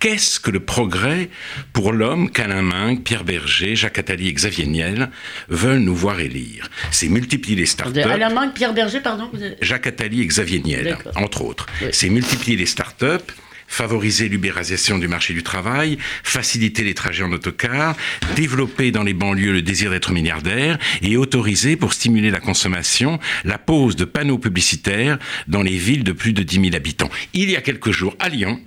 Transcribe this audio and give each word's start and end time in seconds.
Qu'est-ce 0.00 0.40
que 0.40 0.50
le 0.50 0.60
progrès 0.60 1.28
pour 1.74 1.92
l'homme 1.92 2.30
qu'Alain 2.30 2.62
Minck, 2.62 3.04
Pierre 3.04 3.22
Berger, 3.22 3.76
Jacques 3.76 3.98
Attali 3.98 4.28
et 4.28 4.32
Xavier 4.32 4.66
Niel 4.66 5.10
veulent 5.50 5.80
nous 5.80 5.94
voir 5.94 6.20
élire? 6.20 6.70
C'est 6.90 7.08
multiplier 7.08 7.54
les 7.54 7.66
startups. 7.66 8.00
Alain 8.00 8.30
Minck, 8.30 8.54
Pierre 8.54 8.72
Berger, 8.72 9.00
pardon 9.00 9.30
Jacques 9.60 9.86
Attali 9.86 10.22
et 10.22 10.26
Xavier 10.26 10.60
Niel, 10.60 10.96
entre 11.16 11.42
autres. 11.42 11.66
C'est 11.92 12.08
multiplier 12.08 12.56
les 12.56 12.66
startups 12.66 13.26
favoriser 13.70 14.28
l'ubérisation 14.28 14.98
du 14.98 15.06
marché 15.06 15.32
du 15.32 15.44
travail, 15.44 15.96
faciliter 16.24 16.82
les 16.82 16.92
trajets 16.92 17.22
en 17.22 17.30
autocar, 17.30 17.96
développer 18.34 18.90
dans 18.90 19.04
les 19.04 19.14
banlieues 19.14 19.52
le 19.52 19.62
désir 19.62 19.92
d'être 19.92 20.10
milliardaire 20.10 20.76
et 21.02 21.16
autoriser 21.16 21.76
pour 21.76 21.92
stimuler 21.92 22.30
la 22.30 22.40
consommation 22.40 23.20
la 23.44 23.58
pose 23.58 23.94
de 23.94 24.04
panneaux 24.04 24.38
publicitaires 24.38 25.18
dans 25.46 25.62
les 25.62 25.76
villes 25.76 26.02
de 26.02 26.10
plus 26.10 26.32
de 26.32 26.42
10 26.42 26.62
000 26.62 26.74
habitants. 26.74 27.10
Il 27.32 27.48
y 27.48 27.54
a 27.54 27.60
quelques 27.60 27.92
jours, 27.92 28.16
à 28.18 28.28
Lyon, 28.28 28.60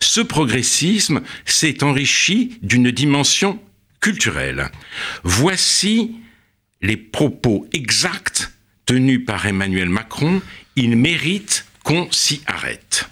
ce 0.00 0.20
progressisme 0.20 1.22
s'est 1.44 1.82
enrichi 1.82 2.58
d'une 2.62 2.90
dimension 2.90 3.60
culturelle. 4.00 4.70
Voici 5.24 6.16
les 6.82 6.96
propos 6.96 7.66
exacts 7.72 8.52
tenus 8.86 9.24
par 9.26 9.46
Emmanuel 9.46 9.88
Macron. 9.88 10.40
Il 10.76 10.96
mérite 10.96 11.66
qu'on 11.82 12.10
s'y 12.12 12.42
arrête. 12.46 13.08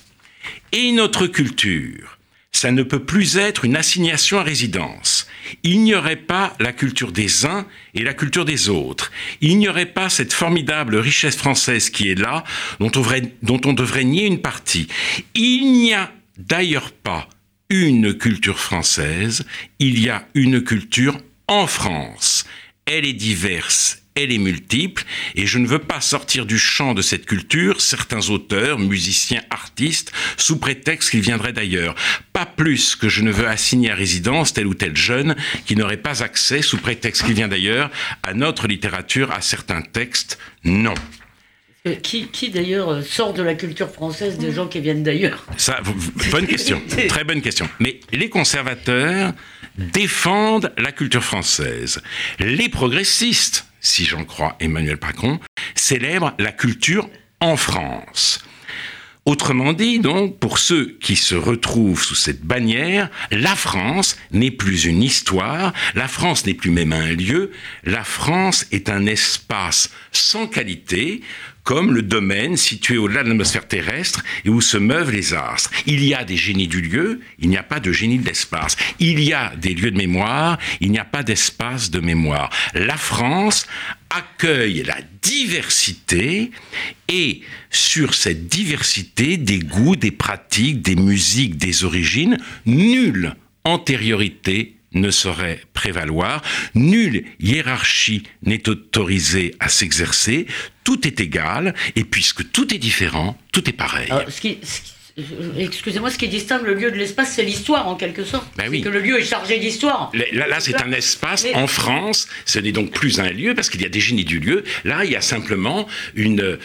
Et 0.73 0.93
notre 0.93 1.27
culture, 1.27 2.19
ça 2.53 2.71
ne 2.71 2.83
peut 2.83 3.05
plus 3.05 3.37
être 3.37 3.65
une 3.65 3.77
assignation 3.77 4.39
à 4.39 4.43
résidence. 4.43 5.27
Il 5.63 5.83
n'y 5.83 5.95
aurait 5.95 6.17
pas 6.17 6.55
la 6.59 6.73
culture 6.73 7.13
des 7.13 7.45
uns 7.45 7.67
et 7.95 8.03
la 8.03 8.15
culture 8.15 8.45
des 8.45 8.69
autres. 8.69 9.13
Il 9.41 9.59
n'y 9.59 9.69
aurait 9.69 9.87
pas 9.87 10.09
cette 10.09 10.33
formidable 10.33 10.97
richesse 10.97 11.37
française 11.37 11.91
qui 11.91 12.09
est 12.11 12.19
là, 12.19 12.45
dont 12.81 12.91
on 12.97 13.01
devrait, 13.01 13.23
dont 13.43 13.61
on 13.65 13.75
nier 14.05 14.27
une 14.27 14.41
partie. 14.41 14.89
Il 15.35 15.73
n'y 15.73 15.93
a 15.93 16.11
d'ailleurs 16.39 16.93
pas 16.93 17.29
une 17.69 18.17
culture 18.17 18.59
française, 18.59 19.45
il 19.79 19.99
y 20.01 20.09
a 20.09 20.27
une 20.35 20.63
culture 20.63 21.19
en 21.49 21.67
France. 21.67 22.45
Elle 22.85 23.05
est 23.05 23.13
diverse, 23.13 24.03
elle 24.15 24.33
est 24.33 24.39
multiple, 24.39 25.05
et 25.35 25.47
je 25.47 25.59
ne 25.59 25.67
veux 25.67 25.81
pas 25.81 26.01
sortir 26.01 26.47
du 26.47 26.59
champ 26.59 26.95
de 26.95 27.03
cette 27.03 27.27
culture 27.27 27.81
certains 27.81 28.31
auteurs, 28.31 28.79
musiciens, 28.79 29.43
artistes, 29.51 30.13
sous 30.37 30.59
prétexte 30.59 31.11
qu'ils 31.11 31.21
viendraient 31.21 31.53
d'ailleurs. 31.53 31.95
Pas 32.33 32.47
plus 32.47 32.95
que 32.95 33.09
je 33.09 33.23
ne 33.23 33.33
veux 33.33 33.49
assigner 33.49 33.91
à 33.91 33.95
résidence 33.95 34.53
tel 34.53 34.67
ou 34.67 34.75
tel 34.75 34.97
jeune 34.97 35.35
qui 35.67 35.75
n'aurait 35.75 35.97
pas 35.97 36.23
accès, 36.23 36.63
sous 36.63 36.79
prétexte 36.79 37.25
qu'il 37.25 37.35
vient 37.35 37.49
d'ailleurs, 37.49 37.91
à 38.23 38.33
notre 38.33 38.69
littérature, 38.69 39.33
à 39.33 39.41
certains 39.41 39.83
textes. 39.83 40.39
Non. 40.65 40.95
Euh, 41.87 41.95
qui, 41.95 42.27
qui 42.29 42.51
d'ailleurs 42.51 42.91
euh, 42.91 43.03
sort 43.03 43.33
de 43.33 43.43
la 43.43 43.55
culture 43.55 43.91
française 43.91 44.39
des 44.39 44.51
gens 44.53 44.67
qui 44.67 44.81
viennent 44.81 45.03
d'ailleurs 45.03 45.45
Ça, 45.57 45.81
bonne 46.31 46.47
question, 46.47 46.81
très 47.09 47.23
bonne 47.23 47.41
question. 47.41 47.69
Mais 47.79 48.01
les 48.13 48.29
conservateurs 48.29 49.33
défendent 49.79 50.73
la 50.79 50.91
culture 50.91 51.23
française. 51.23 52.03
Les 52.41 52.69
progressistes, 52.69 53.67
si 53.81 54.05
j'en 54.05 54.25
crois 54.25 54.57
Emmanuel 54.59 54.99
Macron, 55.01 55.39
célèbrent 55.75 56.35
la 56.39 56.51
culture 56.51 57.09
en 57.41 57.57
France. 57.57 58.43
Autrement 59.27 59.73
dit, 59.73 59.99
donc, 59.99 60.39
pour 60.39 60.59
ceux 60.59 60.97
qui 61.01 61.17
se 61.17 61.35
retrouvent 61.35 62.03
sous 62.03 62.15
cette 62.15 62.43
bannière, 62.43 63.11
la 63.33 63.57
France 63.57 64.17
n'est 64.31 64.53
plus 64.53 64.85
une 64.85 65.03
histoire, 65.03 65.73
la 65.97 66.07
France 66.07 66.47
n'est 66.47 66.55
plus 66.55 66.71
même 66.71 66.93
un 66.93 67.13
lieu, 67.13 67.51
la 67.83 68.05
France 68.05 68.67
est 68.71 68.89
un 68.89 69.05
espace 69.07 69.91
sans 70.13 70.47
qualité, 70.47 71.23
comme 71.67 71.93
le 71.93 72.03
domaine 72.03 72.57
situé 72.57 72.97
au-delà 72.97 73.25
de 73.25 73.29
l'atmosphère 73.29 73.67
terrestre 73.67 74.23
et 74.45 74.49
où 74.49 74.61
se 74.61 74.79
meuvent 74.79 75.11
les 75.11 75.35
astres. 75.35 75.71
Il 75.85 76.03
y 76.05 76.15
a 76.15 76.25
des 76.25 76.37
génies 76.37 76.69
du 76.69 76.81
lieu, 76.81 77.21
il 77.41 77.49
n'y 77.49 77.57
a 77.57 77.65
pas 77.65 77.81
de 77.81 77.91
génie 77.91 78.19
de 78.19 78.25
l'espace. 78.25 78.77
Il 79.01 79.19
y 79.19 79.33
a 79.33 79.53
des 79.57 79.75
lieux 79.75 79.91
de 79.91 79.97
mémoire, 79.97 80.59
il 80.81 80.93
n'y 80.93 81.01
a 81.01 81.05
pas 81.05 81.25
d'espace 81.25 81.91
de 81.91 81.99
mémoire. 81.99 82.51
La 82.73 82.97
France 82.97 83.67
accueille 84.11 84.85
la 84.85 84.99
diversité 85.23 86.53
et 87.09 87.41
sur 87.71 88.15
cette 88.15 88.47
diversité 88.47 89.37
des 89.37 89.59
goûts, 89.59 89.97
des 89.97 90.13
pratiques, 90.13 90.83
des 90.83 90.95
musiques, 90.95 91.57
des 91.57 91.83
origines, 91.83 92.39
nulle 92.65 93.35
antériorité 93.65 94.76
ne 94.97 95.11
saurait 95.11 95.61
prévaloir, 95.73 96.43
nulle 96.75 97.25
hiérarchie 97.39 98.25
n'est 98.43 98.69
autorisée 98.69 99.55
à 99.61 99.69
s'exercer, 99.69 100.47
tout 100.85 101.07
est 101.07 101.21
égal, 101.21 101.75
et 101.95 102.05
puisque 102.05 102.51
tout 102.51 102.75
est 102.75 102.79
différent, 102.79 103.39
tout 103.53 103.69
est 103.69 103.73
pareil. 103.73 104.09
Excusez-moi, 105.59 106.11
ce 106.11 106.19
qui 106.19 106.29
distingue 106.29 106.65
le 106.67 106.75
lieu 106.75 106.91
de 106.91 106.97
l'espace, 106.97 107.33
c'est 107.35 107.43
l'histoire 107.43 107.89
en 107.89 107.95
quelque 107.95 108.23
sorte. 108.23 108.47
Ben 108.57 108.69
oui. 108.69 108.83
que 108.83 108.91
le 108.91 109.01
lieu 109.01 109.19
est 109.19 109.25
chargé 109.25 109.59
d'histoire. 109.59 110.13
Là, 110.33 110.61
c'est 110.61 110.77
un 110.83 110.93
espace. 110.93 111.47
En 111.55 111.67
France, 111.67 112.29
ce 112.45 112.59
n'est 112.59 112.73
donc 112.73 112.91
plus 112.91 113.19
un 113.19 113.31
lieu 113.31 113.55
parce 113.55 113.71
qu'il 113.71 113.81
y 113.81 113.87
a 113.87 113.89
des 113.89 114.01
génies 114.01 114.27
du 114.27 114.41
lieu. 114.41 114.65
Là, 114.85 115.05
il 115.05 115.13
y 115.13 115.17
a 115.17 115.23
simplement 115.23 115.89
une, 116.15 116.43
euh, 116.43 116.59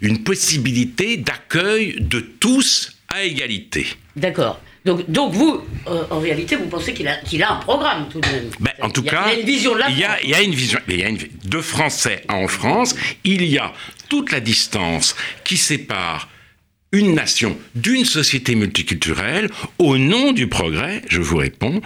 une 0.00 0.24
possibilité 0.24 1.16
d'accueil 1.16 1.96
de 2.00 2.18
tous 2.18 2.96
à 3.08 3.22
égalité. 3.22 3.86
D'accord. 4.16 4.60
Donc, 4.84 5.10
donc 5.10 5.32
vous, 5.32 5.62
euh, 5.88 6.04
en 6.10 6.20
réalité, 6.20 6.56
vous 6.56 6.66
pensez 6.66 6.94
qu'il 6.94 7.06
a, 7.06 7.16
qu'il 7.16 7.42
a 7.42 7.52
un 7.52 7.56
programme 7.56 8.08
tout 8.08 8.20
de 8.20 8.26
même. 8.28 8.50
Ben, 8.60 8.72
en 8.80 8.90
tout 8.90 9.02
cas, 9.02 9.26
il 9.26 9.32
y 9.32 9.36
a 9.36 9.40
une 9.40 9.46
vision 9.46 9.74
de 9.74 9.80
Il 9.90 9.98
y 9.98 10.04
a, 10.04 10.22
il 10.22 10.30
y 10.30 10.34
a 10.34 10.42
une 10.42 10.54
vision. 10.54 10.78
Il 10.88 10.98
y 10.98 11.04
a 11.04 11.08
une, 11.08 11.18
de 11.44 11.60
Français 11.60 12.24
en 12.28 12.48
France, 12.48 12.94
il 13.24 13.44
y 13.44 13.58
a 13.58 13.72
toute 14.08 14.32
la 14.32 14.40
distance 14.40 15.14
qui 15.44 15.56
sépare 15.56 16.28
une 16.92 17.14
nation 17.14 17.56
d'une 17.74 18.04
société 18.04 18.54
multiculturelle 18.54 19.48
au 19.78 19.96
nom 19.96 20.32
du 20.32 20.48
progrès, 20.48 21.02
je 21.08 21.20
vous 21.20 21.36
réponds. 21.36 21.80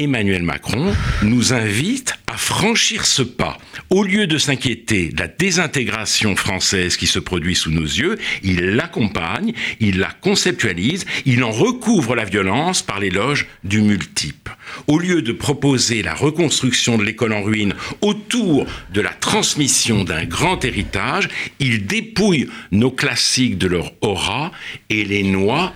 Emmanuel 0.00 0.42
Macron 0.42 0.94
nous 1.22 1.52
invite 1.52 2.14
à 2.26 2.38
franchir 2.38 3.04
ce 3.04 3.20
pas. 3.20 3.58
Au 3.90 4.02
lieu 4.02 4.26
de 4.26 4.38
s'inquiéter 4.38 5.10
de 5.10 5.20
la 5.20 5.28
désintégration 5.28 6.36
française 6.36 6.96
qui 6.96 7.06
se 7.06 7.18
produit 7.18 7.54
sous 7.54 7.70
nos 7.70 7.82
yeux, 7.82 8.16
il 8.42 8.76
l'accompagne, 8.76 9.52
il 9.78 9.98
la 9.98 10.10
conceptualise, 10.10 11.04
il 11.26 11.44
en 11.44 11.50
recouvre 11.50 12.16
la 12.16 12.24
violence 12.24 12.80
par 12.80 12.98
l'éloge 12.98 13.46
du 13.62 13.82
multiple. 13.82 14.56
Au 14.86 14.98
lieu 14.98 15.20
de 15.20 15.32
proposer 15.32 16.02
la 16.02 16.14
reconstruction 16.14 16.96
de 16.96 17.04
l'école 17.04 17.34
en 17.34 17.42
ruine 17.42 17.74
autour 18.00 18.64
de 18.94 19.00
la 19.02 19.10
transmission 19.10 20.04
d'un 20.04 20.24
grand 20.24 20.64
héritage, 20.64 21.28
il 21.58 21.86
dépouille 21.86 22.48
nos 22.70 22.90
classiques 22.90 23.58
de 23.58 23.66
leur 23.66 23.92
aura 24.00 24.50
et 24.88 25.04
les 25.04 25.24
noie 25.24 25.74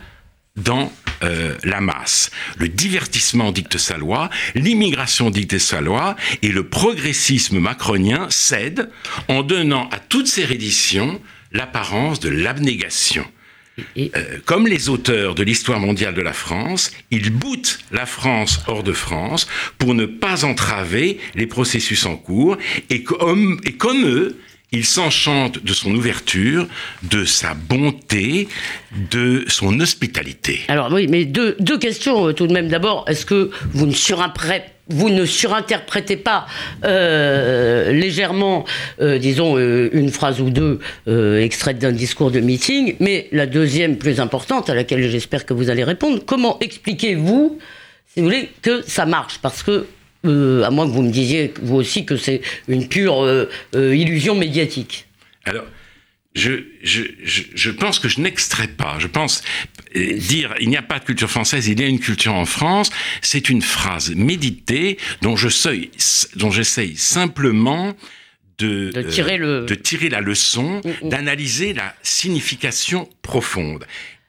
dans 0.56 0.90
euh, 1.22 1.54
la 1.64 1.80
masse. 1.80 2.30
Le 2.58 2.68
divertissement 2.68 3.52
dicte 3.52 3.78
sa 3.78 3.96
loi, 3.96 4.30
l'immigration 4.54 5.30
dicte 5.30 5.58
sa 5.58 5.80
loi, 5.80 6.16
et 6.42 6.48
le 6.48 6.66
progressisme 6.66 7.58
macronien 7.58 8.26
cède 8.30 8.90
en 9.28 9.42
donnant 9.42 9.88
à 9.90 9.98
toutes 9.98 10.26
ces 10.26 10.44
redditions 10.44 11.20
l'apparence 11.52 12.20
de 12.20 12.28
l'abnégation. 12.28 13.24
Euh, 13.98 14.38
comme 14.44 14.68
les 14.68 14.88
auteurs 14.88 15.34
de 15.34 15.42
l'histoire 15.42 15.80
mondiale 15.80 16.14
de 16.14 16.22
la 16.22 16.32
France, 16.32 16.92
ils 17.10 17.30
boutent 17.30 17.80
la 17.90 18.06
France 18.06 18.60
hors 18.68 18.84
de 18.84 18.92
France 18.92 19.48
pour 19.78 19.94
ne 19.94 20.06
pas 20.06 20.44
entraver 20.44 21.18
les 21.34 21.46
processus 21.46 22.06
en 22.06 22.16
cours, 22.16 22.56
et 22.90 23.02
comme, 23.02 23.60
et 23.64 23.72
comme 23.72 24.04
eux, 24.04 24.38
il 24.74 24.84
s'enchante 24.84 25.64
de 25.64 25.72
son 25.72 25.94
ouverture, 25.94 26.66
de 27.04 27.24
sa 27.24 27.54
bonté, 27.54 28.48
de 29.10 29.44
son 29.46 29.78
hospitalité. 29.80 30.60
Alors 30.68 30.92
oui, 30.92 31.06
mais 31.08 31.24
deux, 31.24 31.54
questions 31.78 32.28
euh, 32.28 32.32
tout 32.32 32.46
de 32.48 32.52
même. 32.52 32.68
D'abord, 32.68 33.04
est-ce 33.08 33.24
que 33.24 33.50
vous 33.72 33.86
ne 33.86 35.24
surinterprétez 35.24 36.16
pas 36.16 36.46
euh, 36.84 37.92
légèrement, 37.92 38.64
euh, 39.00 39.18
disons, 39.18 39.56
une 39.58 40.10
phrase 40.10 40.40
ou 40.40 40.50
deux 40.50 40.80
extraites 41.06 41.78
d'un 41.78 41.92
discours 41.92 42.32
de 42.32 42.40
meeting? 42.40 42.96
Mais 42.98 43.28
la 43.30 43.46
deuxième, 43.46 43.96
plus 43.96 44.18
importante, 44.18 44.70
à 44.70 44.74
laquelle 44.74 45.08
j'espère 45.08 45.46
que 45.46 45.54
vous 45.54 45.70
allez 45.70 45.84
répondre, 45.84 46.20
comment 46.26 46.58
expliquez-vous, 46.60 47.58
si 48.12 48.20
vous 48.20 48.26
voulez, 48.26 48.50
que 48.62 48.82
ça 48.82 49.06
marche? 49.06 49.38
Parce 49.40 49.62
que 49.62 49.86
euh, 50.24 50.64
à 50.64 50.70
moins 50.70 50.86
que 50.86 50.92
vous 50.92 51.02
me 51.02 51.10
disiez, 51.10 51.52
vous 51.62 51.76
aussi, 51.76 52.04
que 52.04 52.16
c'est 52.16 52.40
une 52.68 52.88
pure 52.88 53.22
euh, 53.22 53.48
euh, 53.74 53.94
illusion 53.94 54.34
médiatique. 54.34 55.06
Alors, 55.44 55.66
je, 56.34 56.64
je, 56.82 57.02
je, 57.22 57.70
pense 57.70 57.98
que 57.98 58.08
je 58.08 58.20
n'extrais 58.20 58.66
pas. 58.66 58.96
Je 58.98 59.06
pense 59.06 59.42
dire 59.94 60.52
il 60.58 60.68
n'y 60.68 60.76
a 60.76 60.82
pas 60.82 60.98
de 60.98 61.04
culture 61.04 61.30
française, 61.30 61.68
il 61.68 61.80
y 61.80 61.84
a 61.84 61.86
une 61.86 62.00
culture 62.00 62.34
en 62.34 62.44
France, 62.44 62.90
c'est 63.22 63.48
une 63.48 63.62
phrase 63.62 64.12
méditée 64.16 64.98
dont 65.22 65.36
je 65.36 65.48
dont 66.36 66.50
j'essaye 66.50 66.96
simplement 66.96 67.94
de, 68.58 68.90
de, 68.90 69.02
tirer 69.02 69.36
le... 69.36 69.66
de, 69.66 69.74
tirer 69.74 70.08
la 70.08 70.20
leçon, 70.20 70.80
mm, 70.84 71.06
mm. 71.06 71.08
d'analyser 71.08 71.72
la 71.72 71.94
signification 72.02 73.08
profonde. 73.22 73.84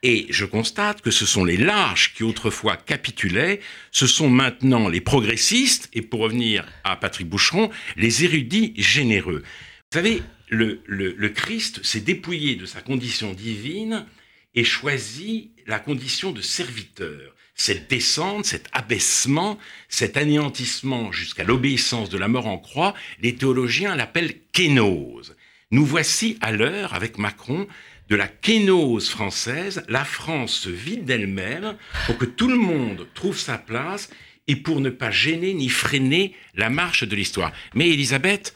Et 0.08 0.28
je 0.30 0.46
constate 0.46 1.02
que 1.02 1.10
ce 1.10 1.26
sont 1.26 1.44
les 1.44 1.58
lâches 1.58 2.14
qui 2.14 2.22
autrefois 2.22 2.78
capitulaient, 2.78 3.60
ce 3.90 4.06
sont 4.06 4.30
maintenant 4.30 4.88
les 4.88 5.02
progressistes, 5.02 5.90
et 5.94 6.04
pour 6.04 6.20
revenir 6.20 6.64
à 6.84 6.96
Patrick 6.96 7.28
Boucheron, 7.28 7.72
les 7.96 8.24
érudits 8.24 8.76
généreux. 8.78 9.42
Vous 9.42 9.98
savez, 9.98 10.22
le, 10.50 11.30
Christ 11.30 11.84
s'est 11.84 12.02
dépouillé 12.02 12.56
de 12.56 12.68
sa 12.68 12.82
condition 12.82 13.34
divine 13.34 14.06
et 14.54 14.64
choisit 14.64 15.50
la 15.66 15.80
condition 15.80 16.32
de 16.32 16.42
serviteur. 16.42 17.34
Cette 17.56 17.90
descente, 17.90 18.46
cet 18.46 18.68
abaissement, 18.74 19.58
cet 19.90 20.18
anéantissement 20.18 21.12
jusqu'à 21.12 21.44
l'obéissance 21.44 22.12
de 22.12 22.20
la 22.20 22.28
mort 22.28 22.46
en 22.46 22.60
croix, 22.60 22.94
les 23.24 23.34
théologiens 23.34 23.96
l'appellent 23.96 24.36
kénose. 24.52 25.36
Nous 25.72 25.84
voici 25.84 26.38
à 26.42 26.52
l'heure, 26.52 26.94
avec 26.94 27.18
Macron, 27.18 27.68
de 28.10 28.16
la 28.16 28.28
kénose 28.28 29.10
française. 29.10 29.84
La 29.88 30.06
France 30.06 30.54
se 30.54 30.70
vide 30.70 31.06
d'elle-même 31.06 31.76
pour 32.06 32.18
que 32.18 32.26
tout 32.26 32.48
le 32.48 32.58
monde 32.58 33.08
trouve 33.14 33.38
sa 33.38 33.58
place 33.58 34.10
et 34.48 34.56
pour 34.56 34.80
ne 34.80 34.90
pas 34.92 35.12
gêner 35.12 35.54
ni 35.54 35.70
freiner 35.70 36.36
la 36.56 36.70
marche 36.70 37.04
de 37.04 37.16
l'histoire. 37.16 37.52
Mais 37.74 37.90
Elisabeth, 37.90 38.54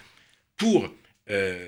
pour, 0.58 0.94
euh, 1.32 1.68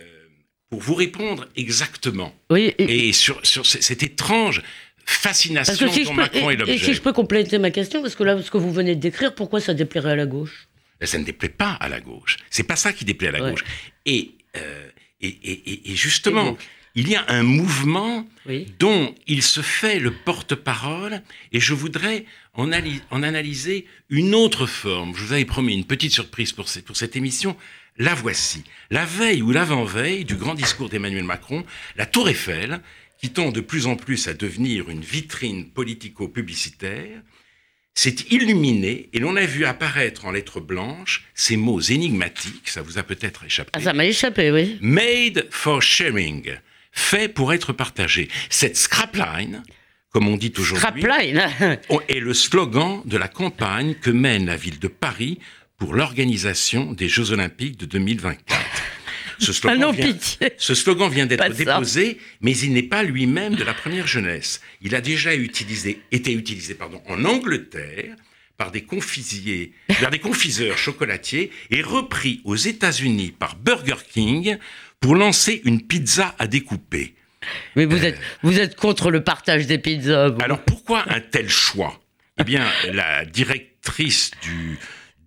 pour 0.69 0.79
vous 0.79 0.93
répondre 0.95 1.47
exactement, 1.55 2.35
Oui, 2.51 2.73
et, 2.77 3.09
et 3.09 3.13
sur, 3.13 3.43
sur 3.45 3.65
cette 3.65 4.03
étrange 4.03 4.61
fascination 5.05 5.73
Parce 5.73 5.91
que 5.93 5.99
si 5.99 6.03
dont 6.05 6.11
peux, 6.11 6.17
Macron 6.17 6.49
est 6.49 6.53
et, 6.53 6.55
et 6.55 6.57
l'objet. 6.59 6.77
si 6.77 6.93
je 6.93 7.01
peux 7.01 7.13
compléter 7.13 7.57
ma 7.57 7.71
question, 7.71 8.01
parce 8.01 8.15
que 8.15 8.23
là, 8.23 8.39
ce 8.41 8.51
que 8.51 8.57
vous 8.57 8.71
venez 8.71 8.95
de 8.95 9.01
décrire, 9.01 9.33
pourquoi 9.33 9.59
ça 9.59 9.73
déplairait 9.73 10.11
à 10.11 10.15
la 10.15 10.25
gauche? 10.27 10.67
Ça 11.03 11.17
ne 11.17 11.23
déplaît 11.23 11.49
pas 11.49 11.71
à 11.79 11.89
la 11.89 11.99
gauche. 11.99 12.37
C'est 12.51 12.63
pas 12.63 12.75
ça 12.75 12.93
qui 12.93 13.05
déplaît 13.05 13.29
à 13.29 13.31
la 13.31 13.43
Ouais. 13.43 13.51
gauche. 13.51 13.63
Et, 14.05 14.33
euh, 14.55 14.87
et, 15.19 15.27
et, 15.27 15.51
et- 15.71 15.91
et 15.91 15.95
justement, 15.95 16.43
Et 16.43 16.49
donc 16.51 16.59
il 16.95 17.07
y 17.09 17.15
a 17.15 17.23
un 17.29 17.43
mouvement 17.43 18.27
Oui. 18.45 18.67
dont 18.79 19.15
il 19.27 19.41
se 19.43 19.61
fait 19.61 19.99
le 19.99 20.11
porte-parole, 20.11 21.21
et 21.51 21.59
je 21.59 21.73
voudrais 21.73 22.25
en 22.53 22.71
analyser 23.23 23.85
une 24.09 24.35
autre 24.35 24.65
forme. 24.65 25.15
Je 25.15 25.23
vous 25.23 25.33
avais 25.33 25.45
promis 25.45 25.73
une 25.73 25.85
petite 25.85 26.11
surprise 26.11 26.51
pour, 26.51 26.67
cette- 26.67 26.85
pour 26.85 26.97
cette 26.97 27.15
émission. 27.15 27.55
La 27.97 28.13
voici. 28.13 28.63
La 28.89 29.05
veille 29.05 29.41
ou 29.41 29.51
l'avant-veille 29.51 30.25
du 30.25 30.35
grand 30.35 30.55
discours 30.55 30.89
d'Emmanuel 30.89 31.23
Macron, 31.23 31.63
la 31.95 32.05
Tour 32.05 32.29
Eiffel, 32.29 32.81
qui 33.21 33.29
tend 33.29 33.51
de 33.51 33.61
plus 33.61 33.85
en 33.85 33.95
plus 33.95 34.27
à 34.27 34.33
devenir 34.33 34.89
une 34.89 35.01
vitrine 35.01 35.69
politico-publicitaire, 35.69 37.21
s'est 37.93 38.15
illuminée 38.31 39.09
et 39.13 39.19
l'on 39.19 39.35
a 39.35 39.45
vu 39.45 39.65
apparaître 39.65 40.25
en 40.25 40.31
lettres 40.31 40.61
blanches 40.61 41.25
ces 41.35 41.57
mots 41.57 41.81
énigmatiques, 41.81 42.69
ça 42.69 42.81
vous 42.81 42.97
a 42.97 43.03
peut-être 43.03 43.43
échappé. 43.43 43.69
Ah, 43.73 43.81
ça 43.81 43.93
m'a 43.93 44.05
échappé, 44.05 44.49
oui. 44.51 44.77
Made 44.81 45.47
for 45.51 45.81
sharing, 45.81 46.55
fait 46.91 47.27
pour 47.27 47.53
être 47.53 47.73
partagé. 47.73 48.29
Cette 48.49 48.77
scrapline, 48.77 49.63
comme 50.11 50.27
on 50.27 50.37
dit 50.37 50.53
aujourd'hui, 50.57 51.03
est 52.07 52.19
le 52.19 52.33
slogan 52.33 53.01
de 53.05 53.17
la 53.17 53.27
campagne 53.27 53.95
que 53.95 54.11
mène 54.11 54.45
la 54.45 54.55
ville 54.55 54.79
de 54.79 54.87
Paris 54.87 55.39
pour 55.77 55.95
l'organisation 55.95 56.93
des 56.93 57.07
Jeux 57.07 57.31
Olympiques 57.31 57.77
de 57.77 57.85
2024. 57.85 58.61
Ce 59.39 59.51
Ah 59.51 59.53
slogan, 59.53 59.79
non, 59.79 59.91
vient, 59.91 60.05
pitié 60.05 60.51
ce 60.57 60.75
slogan 60.75 61.09
vient 61.09 61.25
d'être 61.25 61.55
déposé, 61.55 62.19
mais 62.41 62.55
il 62.55 62.73
n'est 62.73 62.83
pas 62.83 63.03
lui-même 63.03 63.55
de 63.55 63.63
la 63.63 63.73
première 63.73 64.05
jeunesse. 64.05 64.61
Il 64.81 64.93
a 64.93 65.01
déjà 65.01 65.35
utilisé, 65.35 66.01
été 66.11 66.33
utilisé 66.33 66.75
pardon, 66.75 67.01
en 67.07 67.25
Angleterre 67.25 68.15
par 68.57 68.69
des 68.69 68.83
confisiers, 68.83 69.73
vers 69.89 70.11
des 70.11 70.19
confiseurs 70.19 70.77
chocolatiers 70.77 71.49
et 71.71 71.81
repris 71.81 72.41
aux 72.43 72.55
États-Unis 72.55 73.31
par 73.31 73.55
Burger 73.55 73.95
King 74.07 74.59
pour 75.01 75.15
lancer 75.15 75.61
une 75.65 75.81
pizza 75.81 76.33
à 76.39 76.47
découper. 76.47 77.15
Mais 77.75 77.85
vous 77.85 78.05
êtes, 78.05 78.17
vous 78.43 78.59
êtes 78.59 78.75
contre 78.75 79.11
le 79.11 79.23
partage 79.23 79.67
des 79.67 79.79
pizzas, 79.79 80.29
vous. 80.29 80.41
Alors 80.41 80.61
pourquoi 80.61 81.03
un 81.11 81.19
tel 81.19 81.49
choix? 81.49 81.99
Eh 82.37 82.43
bien, 82.43 82.65
la 82.93 83.25
directrice 83.25 84.31
du, 84.41 84.77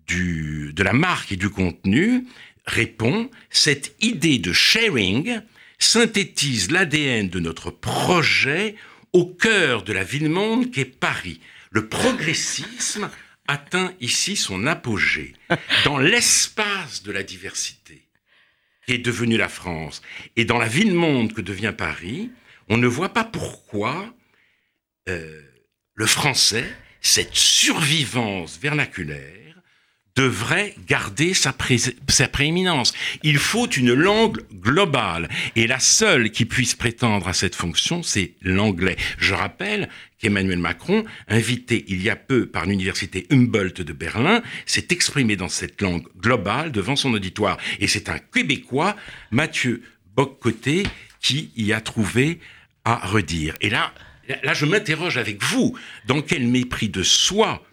du, 0.07 0.73
de 0.73 0.83
la 0.83 0.93
marque 0.93 1.33
et 1.33 1.35
du 1.35 1.49
contenu 1.49 2.25
répond 2.65 3.29
Cette 3.49 3.95
idée 4.01 4.39
de 4.39 4.53
sharing 4.53 5.41
synthétise 5.77 6.71
l'ADN 6.71 7.29
de 7.29 7.39
notre 7.39 7.69
projet 7.69 8.75
au 9.13 9.25
cœur 9.25 9.83
de 9.83 9.93
la 9.93 10.03
ville-monde 10.03 10.71
qu'est 10.71 10.85
Paris. 10.85 11.41
Le 11.71 11.87
progressisme 11.87 13.09
atteint 13.47 13.93
ici 13.99 14.35
son 14.35 14.65
apogée 14.67 15.33
dans 15.83 15.97
l'espace 15.97 17.03
de 17.03 17.11
la 17.11 17.23
diversité 17.23 18.04
est 18.87 18.97
devenue 18.97 19.37
la 19.37 19.49
France 19.49 20.01
et 20.35 20.45
dans 20.45 20.57
la 20.57 20.67
ville-monde 20.67 21.33
que 21.33 21.41
devient 21.41 21.73
Paris, 21.75 22.31
on 22.69 22.77
ne 22.77 22.87
voit 22.87 23.13
pas 23.13 23.23
pourquoi 23.23 24.13
euh, 25.09 25.41
le 25.93 26.05
français, 26.05 26.65
cette 27.01 27.35
survivance 27.35 28.59
vernaculaire, 28.59 29.45
devrait 30.15 30.73
garder 30.87 31.33
sa, 31.33 31.53
sa 32.07 32.27
prééminence. 32.27 32.93
Il 33.23 33.37
faut 33.37 33.67
une 33.67 33.93
langue 33.93 34.41
globale. 34.53 35.29
Et 35.55 35.67
la 35.67 35.79
seule 35.79 36.31
qui 36.31 36.45
puisse 36.45 36.73
prétendre 36.73 37.27
à 37.27 37.33
cette 37.33 37.55
fonction, 37.55 38.01
c'est 38.01 38.33
l'anglais. 38.41 38.95
Je 39.17 39.33
rappelle 39.33 39.89
qu'Emmanuel 40.25 40.57
Macron, 40.57 41.05
invité 41.27 41.85
il 41.87 42.01
y 42.01 42.09
a 42.09 42.15
peu 42.15 42.47
par 42.47 42.65
l'université 42.65 43.27
Humboldt 43.29 43.83
de 43.83 43.93
Berlin, 43.93 44.41
s'est 44.65 44.87
exprimé 44.89 45.35
dans 45.35 45.49
cette 45.49 45.79
langue 45.83 46.07
globale 46.17 46.71
devant 46.71 46.95
son 46.95 47.13
auditoire. 47.13 47.57
Et 47.79 47.87
c'est 47.87 48.09
un 48.09 48.17
Québécois, 48.17 48.95
Mathieu 49.29 49.83
Boccoté, 50.15 50.81
qui 51.21 51.51
y 51.55 51.73
a 51.73 51.79
trouvé 51.79 52.39
à 52.85 53.05
redire. 53.05 53.53
Et 53.61 53.69
là, 53.69 53.93
là, 54.43 54.55
je 54.55 54.65
m'interroge 54.65 55.17
avec 55.17 55.43
vous. 55.43 55.77
Dans 56.07 56.23
quel 56.23 56.47
mépris 56.47 56.89
de 56.89 57.03
soi 57.03 57.63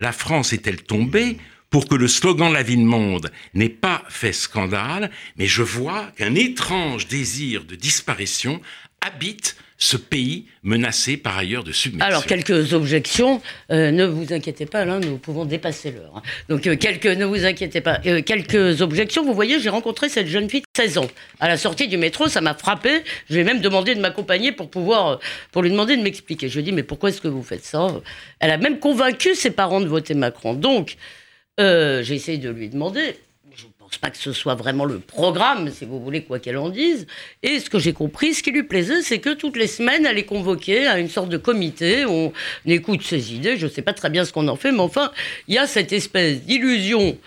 la 0.00 0.10
France 0.10 0.52
est-elle 0.52 0.82
tombée 0.82 1.36
pour 1.70 1.86
que 1.86 1.94
le 1.94 2.08
slogan 2.08 2.52
La 2.52 2.64
ville 2.64 2.84
monde 2.84 3.30
n'ait 3.54 3.68
pas 3.68 4.02
fait 4.08 4.32
scandale, 4.32 5.12
mais 5.36 5.46
je 5.46 5.62
vois 5.62 6.10
qu'un 6.16 6.34
étrange 6.34 7.06
désir 7.06 7.64
de 7.64 7.76
disparition 7.76 8.60
habite 9.06 9.56
ce 9.78 9.96
pays 9.96 10.46
menacé 10.62 11.16
par 11.16 11.36
ailleurs 11.36 11.64
de 11.64 11.72
submersion. 11.72 12.06
Alors, 12.06 12.24
quelques 12.24 12.72
objections. 12.72 13.42
Euh, 13.72 13.90
ne 13.90 14.04
vous 14.04 14.32
inquiétez 14.32 14.64
pas, 14.64 14.84
nous 14.84 15.18
pouvons 15.18 15.44
dépasser 15.44 15.90
l'heure. 15.90 16.12
hein. 16.14 16.22
Donc, 16.48 16.68
euh, 16.68 16.76
quelques, 16.76 17.06
ne 17.06 17.24
vous 17.24 17.44
inquiétez 17.44 17.80
pas. 17.80 17.98
Euh, 18.06 18.22
quelques 18.22 18.80
objections. 18.80 19.24
Vous 19.24 19.34
voyez, 19.34 19.58
j'ai 19.58 19.70
rencontré 19.70 20.08
cette 20.08 20.28
jeune 20.28 20.48
fille 20.48 20.60
de 20.60 20.66
16 20.82 20.98
ans. 20.98 21.08
À 21.40 21.48
la 21.48 21.56
sortie 21.56 21.88
du 21.88 21.96
métro, 21.96 22.28
ça 22.28 22.40
m'a 22.40 22.54
frappé. 22.54 23.02
Je 23.28 23.34
lui 23.34 23.40
ai 23.40 23.44
même 23.44 23.60
demandé 23.60 23.96
de 23.96 24.00
m'accompagner 24.00 24.52
pour 24.52 24.70
pouvoir, 24.70 25.18
pour 25.50 25.62
lui 25.62 25.70
demander 25.70 25.96
de 25.96 26.02
m'expliquer. 26.02 26.48
Je 26.48 26.54
lui 26.54 26.60
ai 26.60 26.64
dit, 26.64 26.72
mais 26.72 26.84
pourquoi 26.84 27.08
est-ce 27.08 27.20
que 27.20 27.28
vous 27.28 27.42
faites 27.42 27.64
ça? 27.64 27.88
Elle 28.38 28.52
a 28.52 28.58
même 28.58 28.78
convaincu 28.78 29.34
ses 29.34 29.50
parents 29.50 29.80
de 29.80 29.88
voter 29.88 30.14
Macron. 30.14 30.54
Donc, 30.54 30.96
j'ai 31.58 32.14
essayé 32.14 32.38
de 32.38 32.50
lui 32.50 32.68
demander. 32.68 33.16
Pense 33.92 34.00
pas 34.00 34.10
que 34.10 34.16
ce 34.16 34.32
soit 34.32 34.54
vraiment 34.54 34.86
le 34.86 35.00
programme, 35.00 35.70
si 35.70 35.84
vous 35.84 36.00
voulez, 36.02 36.22
quoi 36.22 36.38
qu'elle 36.38 36.56
en 36.56 36.70
dise. 36.70 37.06
Et 37.42 37.60
ce 37.60 37.68
que 37.68 37.78
j'ai 37.78 37.92
compris, 37.92 38.32
ce 38.32 38.42
qui 38.42 38.50
lui 38.50 38.62
plaisait, 38.62 39.02
c'est 39.02 39.18
que 39.18 39.34
toutes 39.34 39.56
les 39.56 39.66
semaines, 39.66 40.06
elle 40.06 40.16
est 40.16 40.24
convoquée 40.24 40.86
à 40.86 40.98
une 40.98 41.10
sorte 41.10 41.28
de 41.28 41.36
comité. 41.36 42.06
On 42.06 42.32
écoute 42.66 43.02
ses 43.02 43.34
idées. 43.34 43.58
Je 43.58 43.66
ne 43.66 43.70
sais 43.70 43.82
pas 43.82 43.92
très 43.92 44.08
bien 44.08 44.24
ce 44.24 44.32
qu'on 44.32 44.48
en 44.48 44.56
fait, 44.56 44.72
mais 44.72 44.80
enfin, 44.80 45.12
il 45.46 45.54
y 45.54 45.58
a 45.58 45.66
cette 45.66 45.92
espèce 45.92 46.40
d'illusion 46.42 47.18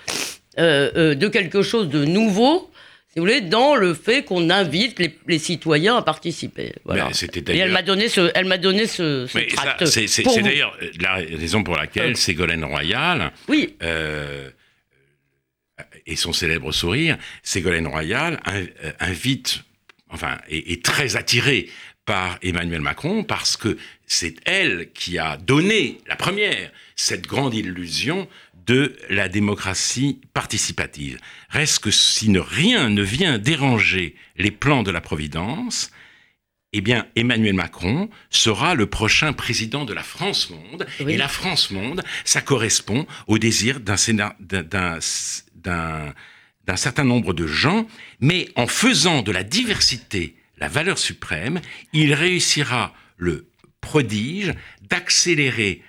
euh, 0.58 0.90
euh, 0.96 1.14
de 1.16 1.28
quelque 1.28 1.62
chose 1.62 1.88
de 1.88 2.04
nouveau. 2.04 2.72
Si 3.10 3.20
vous 3.20 3.26
voulez, 3.28 3.42
dans 3.42 3.76
le 3.76 3.94
fait 3.94 4.24
qu'on 4.24 4.50
invite 4.50 4.98
les, 5.00 5.16
les 5.28 5.38
citoyens 5.40 5.96
à 5.98 6.02
participer. 6.02 6.74
Voilà. 6.84 7.10
Et 7.48 7.58
elle 7.60 7.72
m'a 7.72 7.84
donné 7.84 8.10
ce, 8.10 8.32
elle 8.34 8.46
m'a 8.46 8.58
donné 8.58 8.88
ce, 8.88 9.28
tract. 9.54 9.86
c'est 9.86 10.24
d'ailleurs 10.42 10.76
la 11.00 11.14
raison 11.14 11.64
pour 11.64 11.76
laquelle 11.78 12.12
Euh. 12.12 12.16
Ségolène 12.16 12.66
Royal 12.66 13.32
Oui, 13.48 13.76
euh, 13.84 14.50
et 16.06 16.16
son 16.16 16.34
célèbre 16.34 16.72
sourire, 16.72 17.18
Ségolène 17.44 17.88
Royal 17.88 18.40
euh, 18.48 18.66
invite, 19.00 19.64
enfin, 20.10 20.38
est, 20.50 20.72
est 20.72 20.84
très 20.86 21.16
attirée 21.16 21.70
par 22.06 22.38
Emmanuel 22.44 22.82
Macron 22.82 23.24
parce 23.24 23.58
que 23.58 23.78
c'est 24.06 24.36
elle 24.46 24.92
qui 24.94 25.18
a 25.18 25.38
donné 25.38 25.98
la 26.08 26.16
première 26.16 26.72
cette 26.96 27.26
grande 27.26 27.56
illusion 27.56 28.28
de 28.68 28.96
la 29.10 29.28
démocratie 29.30 30.22
participative. 30.34 31.20
Reste 31.50 31.80
que 31.80 31.92
si 31.92 32.30
ne, 32.30 32.40
rien 32.40 32.90
ne 32.90 33.02
vient 33.04 33.38
déranger 33.38 34.16
les 34.38 34.52
plans 34.52 34.84
de 34.84 34.92
la 34.92 35.02
Providence, 35.02 35.92
eh 36.74 36.82
bien, 36.82 37.08
Emmanuel 37.16 37.54
Macron 37.54 38.10
sera 38.30 38.76
le 38.76 38.86
prochain 38.88 39.34
président 39.34 39.86
de 39.86 39.94
la 39.94 40.04
France 40.04 40.50
Monde. 40.50 40.86
Oui. 41.00 41.14
Et 41.14 41.18
la 41.18 41.28
France 41.28 41.72
Monde, 41.72 42.04
ça 42.26 42.42
correspond 42.42 43.08
au 43.28 43.38
désir 43.38 43.80
d'un 43.80 43.96
Sénat- 43.96 44.36
d'un- 44.40 45.00
d'un 45.66 46.76
certain 46.76 47.04
nombre 47.04 47.34
de 47.34 47.48
gens, 47.48 47.86
mais 48.20 48.50
en 48.56 48.68
faisant 48.68 49.22
de 49.22 49.32
la 49.32 49.44
diversité 49.44 50.36
la 50.58 50.68
valeur 50.70 50.98
suprême, 50.98 51.60
il 51.92 52.14
réussira 52.14 52.94
le 53.18 53.48
prodige 53.82 54.54
d'accélérer 54.90 55.82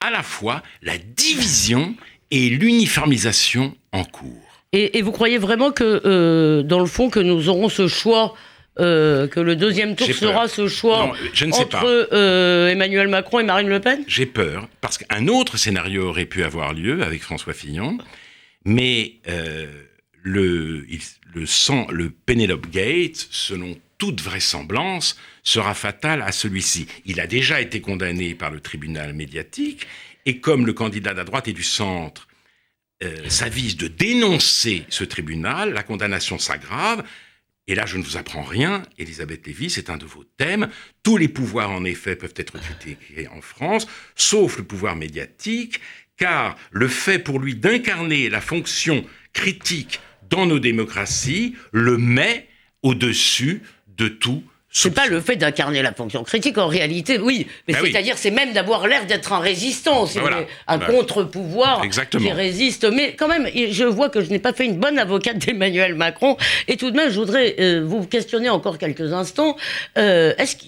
à 0.00 0.10
la 0.10 0.22
fois 0.22 0.62
la 0.82 0.98
division 0.98 1.94
et 2.30 2.50
l'uniformisation 2.50 3.74
en 3.92 4.04
cours. 4.04 4.62
Et, 4.72 4.98
et 4.98 5.02
vous 5.02 5.12
croyez 5.12 5.38
vraiment 5.38 5.72
que, 5.72 6.02
euh, 6.04 6.62
dans 6.62 6.80
le 6.80 6.86
fond, 6.86 7.08
que 7.08 7.18
nous 7.20 7.48
aurons 7.48 7.70
ce 7.70 7.88
choix, 7.88 8.34
euh, 8.78 9.26
que 9.26 9.40
le 9.40 9.56
deuxième 9.56 9.96
tour 9.96 10.06
peur. 10.06 10.16
sera 10.16 10.46
ce 10.48 10.68
choix 10.68 11.06
Non, 11.06 11.12
je 11.32 11.46
ne 11.46 11.52
sais 11.52 11.60
entre 11.62 11.80
pas. 11.80 11.84
euh, 12.12 12.68
Emmanuel 12.68 13.08
Macron 13.08 13.40
et 13.40 13.44
Marine 13.44 13.68
Le 13.68 13.80
Pen? 13.80 14.04
J'ai 14.06 14.26
peur, 14.26 14.68
parce 14.82 14.98
qu'un 14.98 15.26
autre 15.28 15.56
scénario 15.56 16.08
aurait 16.08 16.26
pu 16.26 16.44
avoir 16.44 16.74
lieu 16.74 17.02
avec 17.02 17.22
François 17.22 17.54
Fillon, 17.54 17.96
mais 18.64 19.14
euh, 19.28 19.84
le, 20.22 20.86
le 21.32 22.10
Penelope 22.10 22.70
Gate, 22.70 23.28
selon 23.30 23.78
toute 23.98 24.20
vraisemblance, 24.20 25.18
sera 25.42 25.74
fatal 25.74 26.22
à 26.22 26.32
celui-ci. 26.32 26.86
Il 27.04 27.20
a 27.20 27.26
déjà 27.26 27.60
été 27.60 27.80
condamné 27.80 28.34
par 28.34 28.50
le 28.50 28.60
tribunal 28.60 29.12
médiatique, 29.12 29.86
et 30.24 30.40
comme 30.40 30.66
le 30.66 30.72
candidat 30.72 31.12
de 31.12 31.18
la 31.18 31.24
droite 31.24 31.48
et 31.48 31.52
du 31.52 31.62
centre 31.62 32.28
euh, 33.02 33.28
s'avise 33.28 33.76
de 33.76 33.88
dénoncer 33.88 34.84
ce 34.88 35.04
tribunal, 35.04 35.72
la 35.72 35.82
condamnation 35.82 36.38
s'aggrave. 36.38 37.04
Et 37.66 37.74
là, 37.74 37.86
je 37.86 37.96
ne 37.98 38.02
vous 38.02 38.16
apprends 38.16 38.42
rien, 38.42 38.82
Elisabeth 38.96 39.46
Lévy, 39.46 39.68
c'est 39.70 39.90
un 39.90 39.98
de 39.98 40.06
vos 40.06 40.24
thèmes. 40.24 40.68
Tous 41.02 41.16
les 41.16 41.28
pouvoirs, 41.28 41.70
en 41.70 41.84
effet, 41.84 42.16
peuvent 42.16 42.34
être 42.36 42.58
critiqués 42.58 43.28
en 43.28 43.40
France, 43.40 43.86
sauf 44.16 44.58
le 44.58 44.64
pouvoir 44.64 44.96
médiatique, 44.96 45.80
car 46.18 46.56
le 46.70 46.88
fait 46.88 47.18
pour 47.18 47.38
lui 47.38 47.54
d'incarner 47.54 48.28
la 48.28 48.40
fonction 48.40 49.04
critique 49.32 50.00
dans 50.28 50.46
nos 50.46 50.58
démocraties 50.58 51.54
le 51.72 51.96
met 51.96 52.48
au-dessus 52.82 53.62
de 53.96 54.08
tout 54.08 54.42
c'est 54.70 54.94
pas 54.94 55.06
le 55.06 55.20
fait 55.20 55.36
d'incarner 55.36 55.80
la 55.80 55.92
fonction 55.94 56.22
critique, 56.24 56.58
en 56.58 56.66
réalité, 56.66 57.18
oui. 57.18 57.46
Mais 57.66 57.74
ben 57.74 57.80
c'est-à-dire, 57.84 58.18
c'est 58.18 58.30
même 58.30 58.52
d'avoir 58.52 58.86
l'air 58.86 59.06
d'être 59.06 59.32
un 59.32 59.38
résistant, 59.38 60.06
un 60.66 60.78
ben, 60.78 60.86
contre-pouvoir 60.86 61.82
qui 62.10 62.30
résiste. 62.30 62.84
Mais 62.92 63.14
quand 63.14 63.28
même, 63.28 63.48
je 63.54 63.84
vois 63.84 64.10
que 64.10 64.20
je 64.20 64.28
n'ai 64.28 64.38
pas 64.38 64.52
fait 64.52 64.66
une 64.66 64.78
bonne 64.78 64.98
avocate 64.98 65.38
d'Emmanuel 65.38 65.94
Macron. 65.94 66.36
Et 66.68 66.76
tout 66.76 66.90
de 66.90 66.96
même, 66.96 67.10
je 67.10 67.18
voudrais 67.18 67.56
euh, 67.58 67.82
vous 67.82 68.04
questionner 68.06 68.50
encore 68.50 68.76
quelques 68.76 69.12
instants. 69.14 69.56
Euh, 69.96 70.34
est-ce 70.36 70.56
que, 70.56 70.64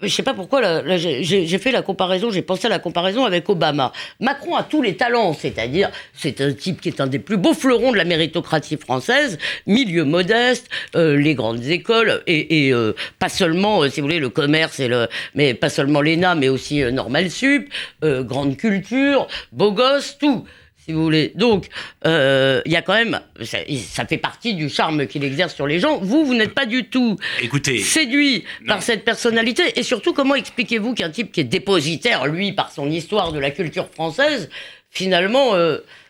je 0.00 0.08
sais 0.08 0.22
pas 0.22 0.34
pourquoi, 0.34 0.82
j'ai 0.96 1.58
fait 1.58 1.72
la 1.72 1.82
comparaison, 1.82 2.30
j'ai 2.30 2.42
pensé 2.42 2.66
à 2.66 2.70
la 2.70 2.78
comparaison 2.78 3.26
avec 3.26 3.48
Obama. 3.50 3.92
Macron 4.18 4.56
a 4.56 4.62
tous 4.62 4.80
les 4.80 4.96
talents, 4.96 5.34
c'est-à-dire, 5.34 5.90
c'est 6.14 6.40
un 6.40 6.52
type 6.52 6.80
qui 6.80 6.88
est 6.88 7.02
un 7.02 7.06
des 7.06 7.18
plus 7.18 7.36
beaux 7.36 7.54
fleurons 7.54 7.92
de 7.92 7.98
la 7.98 8.04
méritocratie 8.04 8.78
française, 8.78 9.38
milieu 9.66 10.04
modeste, 10.04 10.68
euh, 10.96 11.16
les 11.16 11.34
grandes 11.34 11.64
écoles, 11.66 12.22
et, 12.26 12.68
et 12.68 12.74
pas 13.18 13.28
seulement, 13.28 13.41
euh, 13.42 13.90
si 13.90 14.00
vous 14.00 14.06
voulez, 14.06 14.18
le 14.18 14.28
commerce 14.28 14.80
et 14.80 14.88
le, 14.88 15.08
mais 15.34 15.54
pas 15.54 15.68
seulement 15.68 16.00
l'ENA, 16.00 16.34
mais 16.34 16.48
aussi 16.48 16.82
euh, 16.82 16.90
Normal 16.90 17.30
Sup, 17.30 17.68
euh, 18.04 18.22
grande 18.22 18.56
culture, 18.56 19.26
beau 19.52 19.72
gosse, 19.72 20.18
tout 20.18 20.46
si 20.84 20.92
vous 20.92 21.04
voulez. 21.04 21.30
Donc, 21.36 21.68
il 22.04 22.62
y 22.66 22.74
a 22.74 22.82
quand 22.82 22.94
même, 22.94 23.20
ça, 23.42 24.04
fait 24.04 24.18
partie 24.18 24.54
du 24.54 24.68
charme 24.68 25.06
qu'il 25.06 25.22
exerce 25.22 25.54
sur 25.54 25.68
les 25.68 25.78
gens. 25.78 25.98
Vous, 25.98 26.24
vous 26.24 26.34
n'êtes 26.34 26.54
pas 26.54 26.66
du 26.66 26.88
tout 26.88 27.16
Écoutez, 27.40 27.78
séduit 27.78 28.42
par 28.66 28.82
cette 28.82 29.04
personnalité. 29.04 29.78
Et 29.78 29.84
surtout, 29.84 30.12
comment 30.12 30.34
expliquez-vous 30.34 30.94
qu'un 30.94 31.10
type 31.10 31.30
qui 31.30 31.38
est 31.38 31.44
dépositaire, 31.44 32.26
lui, 32.26 32.50
par 32.50 32.72
son 32.72 32.90
histoire 32.90 33.30
de 33.30 33.38
la 33.38 33.52
culture 33.52 33.88
française, 33.92 34.50
finalement... 34.90 35.52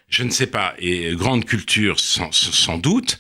Je 0.09 0.23
ne 0.23 0.31
sais 0.31 0.47
pas. 0.47 0.73
Et 0.79 1.15
grande 1.17 1.45
culture, 1.45 2.01
sans, 2.01 2.33
sans 2.33 2.79
doute. 2.79 3.19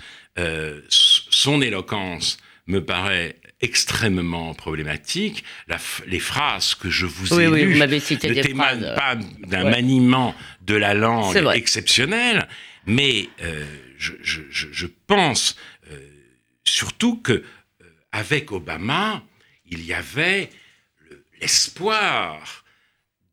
son 0.88 1.61
éloquence 1.61 2.38
me 2.66 2.83
paraît 2.83 3.37
extrêmement 3.62 4.54
problématique. 4.54 5.45
les 6.07 6.21
phrases 6.21 6.75
que 6.75 6.90
je 6.90 7.07
vous 7.07 7.40
ai 7.40 7.49
lues 7.49 7.78
ne 7.78 8.42
témoignent 8.42 8.95
pas 8.95 9.14
d'un 9.14 9.71
maniement 9.71 10.35
de 10.62 10.75
la 10.75 10.95
langue 10.95 11.37
exceptionnel, 11.54 12.49
mais 12.87 13.28
euh, 13.42 13.64
je, 13.97 14.87
pense 15.07 15.57
euh, 15.90 16.09
surtout 16.64 17.16
que 17.21 17.33
euh, 17.33 17.45
avec 18.11 18.50
Obama, 18.50 19.23
il 19.66 19.85
y 19.85 19.95
avait 19.95 20.50
l'espoir 21.40 22.64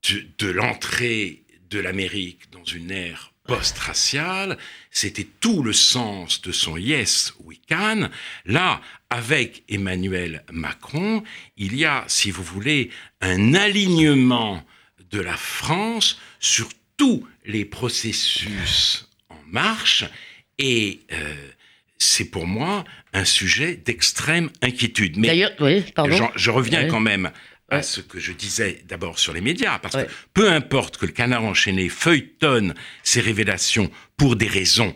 de, 0.08 0.24
de 0.38 0.52
l'entrée 0.52 1.44
de 1.70 1.80
l'Amérique 1.80 2.49
dans 2.60 2.66
une 2.66 2.92
ère 2.92 3.32
post-raciale, 3.46 4.58
c'était 4.92 5.28
tout 5.40 5.64
le 5.64 5.74
sens 5.74 6.42
de 6.42 6.52
son 6.52 6.78
Yes, 6.78 7.34
we 7.44 7.58
can. 7.68 8.10
Là, 8.46 8.82
avec 9.10 9.64
Emmanuel 9.70 10.44
Macron, 10.52 11.24
il 11.58 11.76
y 11.76 11.86
a, 11.86 12.04
si 12.08 12.32
vous 12.32 12.44
voulez, 12.44 12.92
un 13.22 13.56
alignement 13.56 14.64
de 15.10 15.20
la 15.20 15.38
France 15.38 16.20
sur 16.40 16.70
tous 16.98 17.26
les 17.46 17.66
processus 17.66 19.08
en 19.30 19.40
marche 19.48 20.06
et 20.58 21.00
euh, 21.12 21.34
c'est 21.98 22.26
pour 22.26 22.46
moi 22.46 22.84
un 23.14 23.26
sujet 23.26 23.76
d'extrême 23.76 24.50
inquiétude. 24.62 25.18
Mais 25.18 25.30
D'ailleurs, 25.30 25.54
oui, 25.60 25.84
pardon. 25.96 26.30
Je, 26.36 26.52
reviens 26.52 26.88
quand 26.88 27.00
même 27.00 27.32
à 27.72 27.82
ce 27.82 28.02
que 28.02 28.20
je 28.20 28.32
disais 28.32 28.84
d'abord 28.88 29.20
sur 29.20 29.34
les 29.34 29.42
médias, 29.42 29.80
parce 29.80 29.96
que 29.96 30.10
peu 30.34 30.50
importe 30.50 30.98
que 30.98 31.06
le 31.06 31.12
canard 31.12 31.44
enchaîné 31.44 31.90
feuilletonne 31.90 32.74
ces 33.04 33.22
révélations 33.22 33.90
pour 34.18 34.36
des 34.36 34.48
raisons 34.48 34.96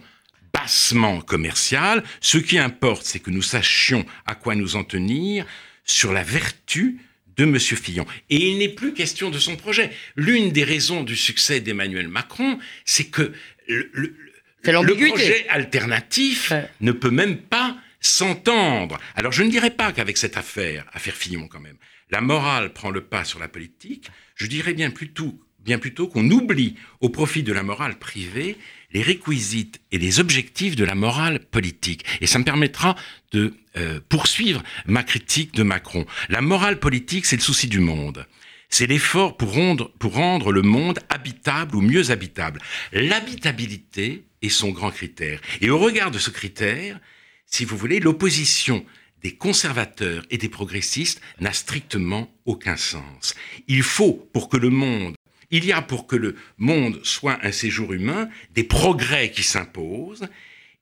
bassement 0.53 1.21
commerciales, 1.21 2.03
ce 2.21 2.37
qui 2.37 2.57
importe, 2.57 3.05
c'est 3.05 3.19
que 3.19 3.31
nous 3.31 3.41
sachions 3.41 4.05
à 4.25 4.35
quoi 4.35 4.55
nous 4.55 4.75
en 4.75 4.83
tenir 4.83 5.45
sur 5.85 6.13
la 6.13 6.23
vertu 6.23 6.99
de 7.35 7.43
M. 7.43 7.59
Fillon. 7.59 8.05
Et 8.29 8.49
il 8.49 8.59
n'est 8.59 8.69
plus 8.69 8.93
question 8.93 9.29
de 9.29 9.39
son 9.39 9.55
projet. 9.55 9.91
L'une 10.15 10.51
des 10.51 10.63
raisons 10.63 11.03
du 11.03 11.15
succès 11.15 11.59
d'Emmanuel 11.59 12.07
Macron, 12.07 12.59
c'est 12.85 13.05
que 13.05 13.33
le, 13.67 13.89
le, 13.93 14.15
projet 14.63 15.47
alternatif 15.49 16.53
ne 16.79 16.91
peut 16.91 17.09
même 17.09 17.37
pas 17.37 17.77
s'entendre. 18.13 18.99
Alors 19.15 19.31
je 19.31 19.43
ne 19.43 19.49
dirais 19.49 19.71
pas 19.71 19.91
qu'avec 19.91 20.17
cette 20.17 20.37
affaire, 20.37 20.85
affaire 20.93 21.15
Fillon 21.15 21.47
quand 21.47 21.59
même, 21.59 21.77
la 22.11 22.21
morale 22.21 22.71
prend 22.71 22.91
le 22.91 23.01
pas 23.01 23.23
sur 23.23 23.39
la 23.39 23.47
politique, 23.47 24.09
je 24.35 24.45
dirais 24.45 24.73
bien 24.73 24.91
plutôt, 24.91 25.39
bien 25.59 25.79
plutôt 25.79 26.07
qu'on 26.07 26.29
oublie 26.29 26.75
au 27.01 27.09
profit 27.09 27.41
de 27.41 27.53
la 27.53 27.63
morale 27.63 27.97
privée 27.97 28.57
les 28.91 29.01
réquisites 29.01 29.81
et 29.91 29.97
les 29.97 30.19
objectifs 30.19 30.75
de 30.75 30.85
la 30.85 30.93
morale 30.93 31.39
politique. 31.39 32.05
Et 32.21 32.27
ça 32.27 32.37
me 32.37 32.43
permettra 32.43 32.95
de 33.31 33.55
euh, 33.77 33.99
poursuivre 34.07 34.61
ma 34.85 35.01
critique 35.01 35.55
de 35.55 35.63
Macron. 35.63 36.05
La 36.29 36.41
morale 36.41 36.79
politique, 36.79 37.25
c'est 37.25 37.37
le 37.37 37.41
souci 37.41 37.67
du 37.67 37.79
monde. 37.79 38.27
C'est 38.69 38.85
l'effort 38.85 39.37
pour 39.37 39.53
rendre, 39.53 39.91
pour 39.97 40.13
rendre 40.13 40.51
le 40.51 40.61
monde 40.61 40.99
habitable 41.09 41.75
ou 41.75 41.81
mieux 41.81 42.11
habitable. 42.11 42.61
L'habitabilité 42.91 44.25
est 44.43 44.49
son 44.49 44.69
grand 44.69 44.91
critère. 44.91 45.39
Et 45.61 45.71
au 45.71 45.79
regard 45.79 46.11
de 46.11 46.19
ce 46.19 46.29
critère, 46.29 46.99
si 47.45 47.65
vous 47.65 47.77
voulez, 47.77 47.99
l'opposition 47.99 48.85
des 49.21 49.35
conservateurs 49.35 50.25
et 50.29 50.37
des 50.37 50.49
progressistes 50.49 51.21
n'a 51.39 51.53
strictement 51.53 52.29
aucun 52.45 52.75
sens. 52.75 53.35
Il 53.67 53.83
faut, 53.83 54.29
pour 54.33 54.49
que 54.49 54.57
le 54.57 54.69
monde, 54.69 55.15
il 55.49 55.65
y 55.65 55.71
a 55.71 55.81
pour 55.81 56.07
que 56.07 56.15
le 56.15 56.35
monde 56.57 56.99
soit 57.03 57.39
un 57.43 57.51
séjour 57.51 57.93
humain, 57.93 58.27
des 58.53 58.63
progrès 58.63 59.31
qui 59.31 59.43
s'imposent, 59.43 60.27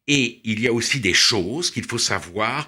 et 0.07 0.41
il 0.43 0.59
y 0.59 0.67
a 0.67 0.73
aussi 0.73 0.99
des 0.99 1.13
choses 1.13 1.69
qu'il 1.71 1.83
faut 1.83 1.99
savoir 1.99 2.67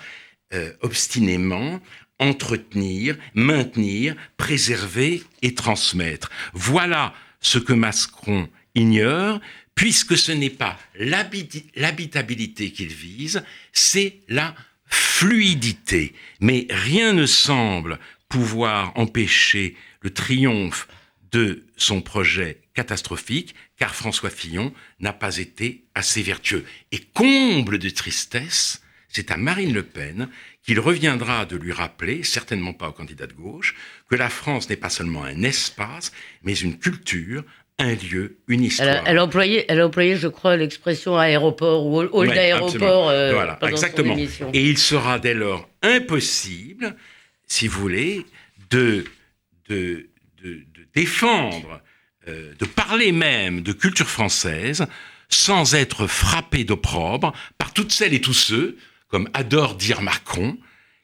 euh, 0.54 0.72
obstinément 0.82 1.82
entretenir, 2.20 3.18
maintenir, 3.34 4.16
préserver 4.38 5.24
et 5.42 5.56
transmettre. 5.56 6.30
Voilà 6.54 7.14
ce 7.42 7.58
que 7.58 7.74
Macron 7.74 8.48
ignore, 8.76 9.42
puisque 9.76 10.18
ce 10.18 10.32
n'est 10.32 10.50
pas 10.50 10.80
l'habitabilité 10.96 12.72
qu'il 12.72 12.94
vise, 12.94 13.44
c'est 13.72 14.20
la 14.28 14.56
fluidité. 14.86 16.14
Mais 16.40 16.68
rien 16.70 17.14
ne 17.14 17.26
semble 17.26 18.00
pouvoir 18.30 18.92
empêcher 18.96 19.76
le 20.02 20.12
triomphe 20.12 20.88
de 21.32 21.64
son 21.78 22.02
projet 22.02 22.60
catastrophique, 22.74 23.56
car 23.78 23.96
François 23.96 24.30
Fillon 24.30 24.74
n'a 25.00 25.14
pas 25.14 25.38
été 25.38 25.84
assez 25.96 26.22
vertueux. 26.22 26.66
Et 26.92 27.00
comble 27.00 27.80
de 27.80 27.90
tristesse, 27.90 28.82
c'est 29.10 29.32
à 29.32 29.38
Marine 29.38 29.74
Le 29.74 29.84
Pen 29.84 30.30
qu'il 30.64 30.80
reviendra 30.80 31.46
de 31.46 31.58
lui 31.58 31.72
rappeler, 31.72 32.24
certainement 32.24 32.74
pas 32.74 32.90
au 32.90 32.94
candidat 32.94 33.28
de 33.28 33.34
gauche, 33.34 33.76
que 34.10 34.16
la 34.16 34.30
France 34.30 34.70
n'est 34.70 34.78
pas 34.78 34.90
seulement 34.90 35.24
un 35.24 35.44
espace, 35.44 36.12
mais 36.42 36.54
une 36.54 36.80
culture, 36.80 37.44
un 37.80 37.96
lieu, 37.96 38.38
une 38.48 38.64
histoire. 38.64 39.04
Elle, 39.06 39.18
a, 39.18 39.24
employé, 39.24 39.66
elle 39.68 39.80
a 39.80 39.88
employé, 39.88 40.16
je 40.16 40.28
crois, 40.28 40.56
l'expression 40.56 41.18
aéroport 41.18 41.86
ou 41.86 42.02
hall 42.02 42.28
d'aéroport 42.28 43.10
euh, 43.10 43.34
voilà, 43.34 43.58
exactement. 43.64 44.16
Et 44.16 44.70
il 44.70 44.78
sera 44.78 45.20
dès 45.20 45.34
lors 45.34 45.68
impossible, 45.82 46.96
si 47.48 47.68
vous 47.68 47.80
voulez, 47.80 48.26
de, 48.70 49.06
de, 49.70 50.08
de, 50.44 50.62
défendre, 50.94 51.82
euh, 52.28 52.54
de 52.58 52.66
parler 52.66 53.12
même 53.12 53.62
de 53.62 53.74
culture 53.74 54.10
française 54.10 54.86
sans 55.30 55.74
être 55.74 56.06
frappé 56.06 56.64
d'opprobre 56.64 57.34
par 57.58 57.74
toutes 57.74 57.92
celles 57.92 58.14
et 58.14 58.22
tous 58.22 58.34
ceux, 58.34 58.78
comme 59.08 59.30
adore 59.34 59.76
dire 59.76 60.02
Macron, 60.02 60.58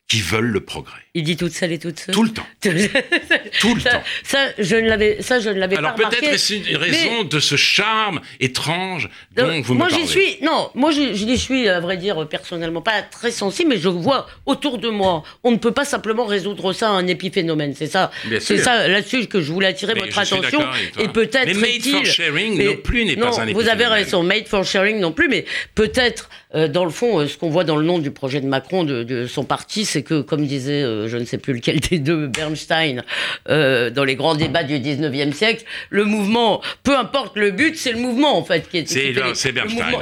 qui 0.09 0.21
veulent 0.21 0.49
le 0.49 0.59
progrès. 0.59 1.01
Il 1.13 1.23
dit 1.23 1.37
toutes 1.37 1.51
celles 1.51 1.71
et 1.71 1.77
toutes 1.77 1.99
ceux 1.99 2.11
Tout 2.11 2.23
le 2.23 2.31
temps. 2.31 2.45
Tout 2.63 3.75
le 3.75 3.81
temps. 3.81 4.01
Ça, 4.23 4.39
je 4.57 4.75
ne 4.75 4.87
l'avais, 4.87 5.21
ça, 5.21 5.39
je 5.39 5.49
ne 5.49 5.59
l'avais 5.59 5.75
pas 5.75 5.91
remarqué. 5.91 6.01
Alors 6.03 6.11
peut-être 6.19 6.51
est 6.51 6.69
une 6.71 6.77
raison 6.77 7.23
de 7.23 7.39
ce 7.39 7.55
charme 7.55 8.19
étrange 8.39 9.09
dont 9.35 9.61
vous 9.61 9.75
moi, 9.75 9.85
me 9.85 9.91
parlez. 9.91 10.03
Moi, 10.03 10.07
j'y 10.07 10.07
suis. 10.07 10.37
Non, 10.41 10.71
moi, 10.73 10.91
j'y 10.91 11.37
suis, 11.37 11.69
à 11.69 11.79
vrai 11.79 11.97
dire, 11.97 12.27
personnellement, 12.27 12.81
pas 12.81 13.03
très 13.03 13.31
sensible, 13.31 13.69
mais 13.69 13.77
je 13.77 13.87
vois 13.87 14.27
autour 14.47 14.79
de 14.79 14.89
moi. 14.89 15.23
On 15.43 15.51
ne 15.51 15.57
peut 15.57 15.71
pas 15.71 15.85
simplement 15.85 16.25
résoudre 16.25 16.73
ça 16.73 16.89
à 16.89 16.93
un 16.93 17.05
épiphénomène. 17.05 17.75
C'est 17.75 17.87
ça. 17.87 18.09
C'est 18.39 18.57
ça 18.57 18.87
là-dessus 18.87 19.27
que 19.27 19.41
je 19.41 19.51
voulais 19.51 19.67
attirer 19.67 19.93
votre 19.93 20.17
attention. 20.17 20.61
Et 20.99 21.07
peut-être. 21.07 21.45
Mais 21.45 21.53
made 21.53 21.83
for 21.83 22.05
sharing 22.05 22.63
non 22.63 22.75
plus 22.77 23.05
n'est 23.05 23.15
pas 23.15 23.27
un 23.27 23.47
épiphénomène. 23.47 23.55
Vous 23.55 23.69
avez 23.69 23.85
raison. 23.85 24.23
Made 24.23 24.47
for 24.47 24.63
sharing 24.63 24.99
non 24.99 25.11
plus, 25.11 25.27
mais 25.27 25.45
peut-être 25.75 26.29
dans 26.53 26.83
le 26.83 26.89
fond, 26.89 27.27
ce 27.27 27.37
qu'on 27.37 27.49
voit 27.49 27.63
dans 27.63 27.75
le 27.75 27.85
nom 27.85 27.99
du 27.99 28.11
projet 28.11 28.41
de 28.41 28.47
Macron, 28.47 28.83
de, 28.83 29.27
son 29.27 29.43
parti, 29.43 29.85
c'est 29.85 30.01
que, 30.01 30.21
comme 30.21 30.45
disait, 30.45 30.81
je 30.81 31.17
ne 31.17 31.25
sais 31.25 31.37
plus 31.37 31.53
lequel 31.53 31.79
des 31.91 31.99
deux, 31.99 32.27
Bernstein, 32.27 33.03
dans 33.47 34.03
les 34.05 34.15
grands 34.15 34.35
débats 34.35 34.63
du 34.63 34.79
19e 34.79 35.31
siècle, 35.31 35.63
le 35.89 36.05
mouvement, 36.05 36.61
peu 36.83 36.97
importe 36.97 37.37
le 37.37 37.51
but, 37.51 37.77
c'est 37.77 37.91
le 37.91 37.99
mouvement, 37.99 38.37
en 38.37 38.43
fait, 38.43 38.67
qui 38.67 38.79
est... 38.79 38.87
C'est 38.87 39.11
Bernstein. 39.11 39.53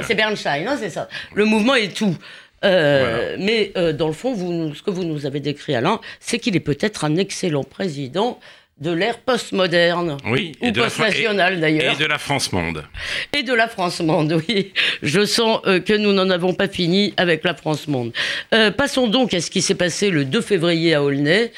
C'est 0.06 0.14
Bernstein, 0.14 0.68
hein, 0.68 0.76
c'est 0.80 0.90
ça. 0.90 1.08
Le 1.34 1.44
mouvement 1.44 1.74
est 1.74 1.94
tout. 1.94 2.16
Mais 2.62 3.72
dans 3.94 4.06
le 4.06 4.14
fond, 4.14 4.32
vous, 4.32 4.74
ce 4.74 4.82
que 4.82 4.90
vous 4.90 5.04
nous 5.04 5.26
avez 5.26 5.40
décrit, 5.40 5.74
Alain, 5.74 6.00
c'est 6.20 6.38
qu'il 6.38 6.56
est 6.56 6.60
peut-être 6.60 7.04
un 7.04 7.16
excellent 7.16 7.64
président 7.64 8.38
de 8.80 8.92
l'ère 8.92 9.18
postmoderne. 9.18 10.16
Oui, 10.26 10.52
ou 10.60 10.72
post-nationale 10.72 11.60
d'ailleurs. 11.60 11.94
Et 11.94 12.02
de 12.02 12.06
la 12.06 12.18
France-monde. 12.18 12.84
Et 13.36 13.42
de 13.42 13.52
la 13.52 13.66
France-monde, 13.68 14.40
oui. 14.48 14.72
Je 15.02 15.24
sens 15.24 15.60
euh, 15.66 15.80
que 15.80 15.94
nous 15.94 16.12
n'en 16.12 16.30
avons 16.30 16.54
pas 16.54 16.68
fini 16.68 17.12
avec 17.16 17.44
la 17.44 17.54
France-monde. 17.54 18.12
Euh, 18.54 18.70
passons 18.70 19.08
donc 19.08 19.34
à 19.34 19.40
ce 19.40 19.50
qui 19.50 19.62
s'est 19.62 19.74
passé 19.74 20.10
le 20.10 20.24
2 20.24 20.40
février 20.40 20.94
à 20.94 21.02
Aulnay. 21.02 21.52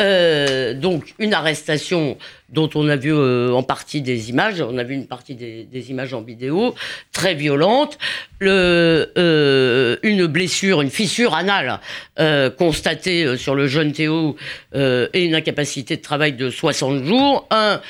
Euh, 0.00 0.74
donc, 0.74 1.14
une 1.18 1.32
arrestation 1.32 2.18
dont 2.50 2.68
on 2.74 2.88
a 2.88 2.96
vu 2.96 3.12
euh, 3.12 3.50
en 3.52 3.62
partie 3.62 4.02
des 4.02 4.30
images, 4.30 4.60
on 4.60 4.76
a 4.78 4.84
vu 4.84 4.94
une 4.94 5.06
partie 5.06 5.34
des, 5.34 5.90
images 5.90 6.12
en 6.12 6.22
vidéo, 6.22 6.74
très 7.12 7.34
violente, 7.34 7.98
le, 8.38 9.12
euh, 9.16 9.96
une 10.02 10.26
blessure, 10.26 10.82
une 10.82 10.90
fissure 10.90 11.34
anale 11.34 11.80
constatée 12.58 13.36
sur 13.36 13.54
le 13.54 13.66
jeune 13.66 13.92
Théo 13.92 14.36
et 14.74 15.24
une 15.24 15.34
incapacité 15.34 15.96
de 15.96 16.02
travail 16.02 16.32
de 16.32 16.50
60 16.50 17.04
jours, 17.04 17.46
un 17.50 17.80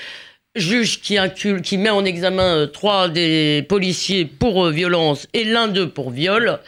juge 0.55 1.01
qui 1.01 1.79
met 1.79 1.91
en 1.91 2.05
examen 2.05 2.67
trois 2.73 3.09
des 3.09 3.65
policiers 3.69 4.25
pour 4.25 4.69
violence 4.71 5.29
et 5.35 5.45
l'un 5.45 5.69
d'eux 5.69 5.89
pour 5.89 6.11
viol, 6.11 6.59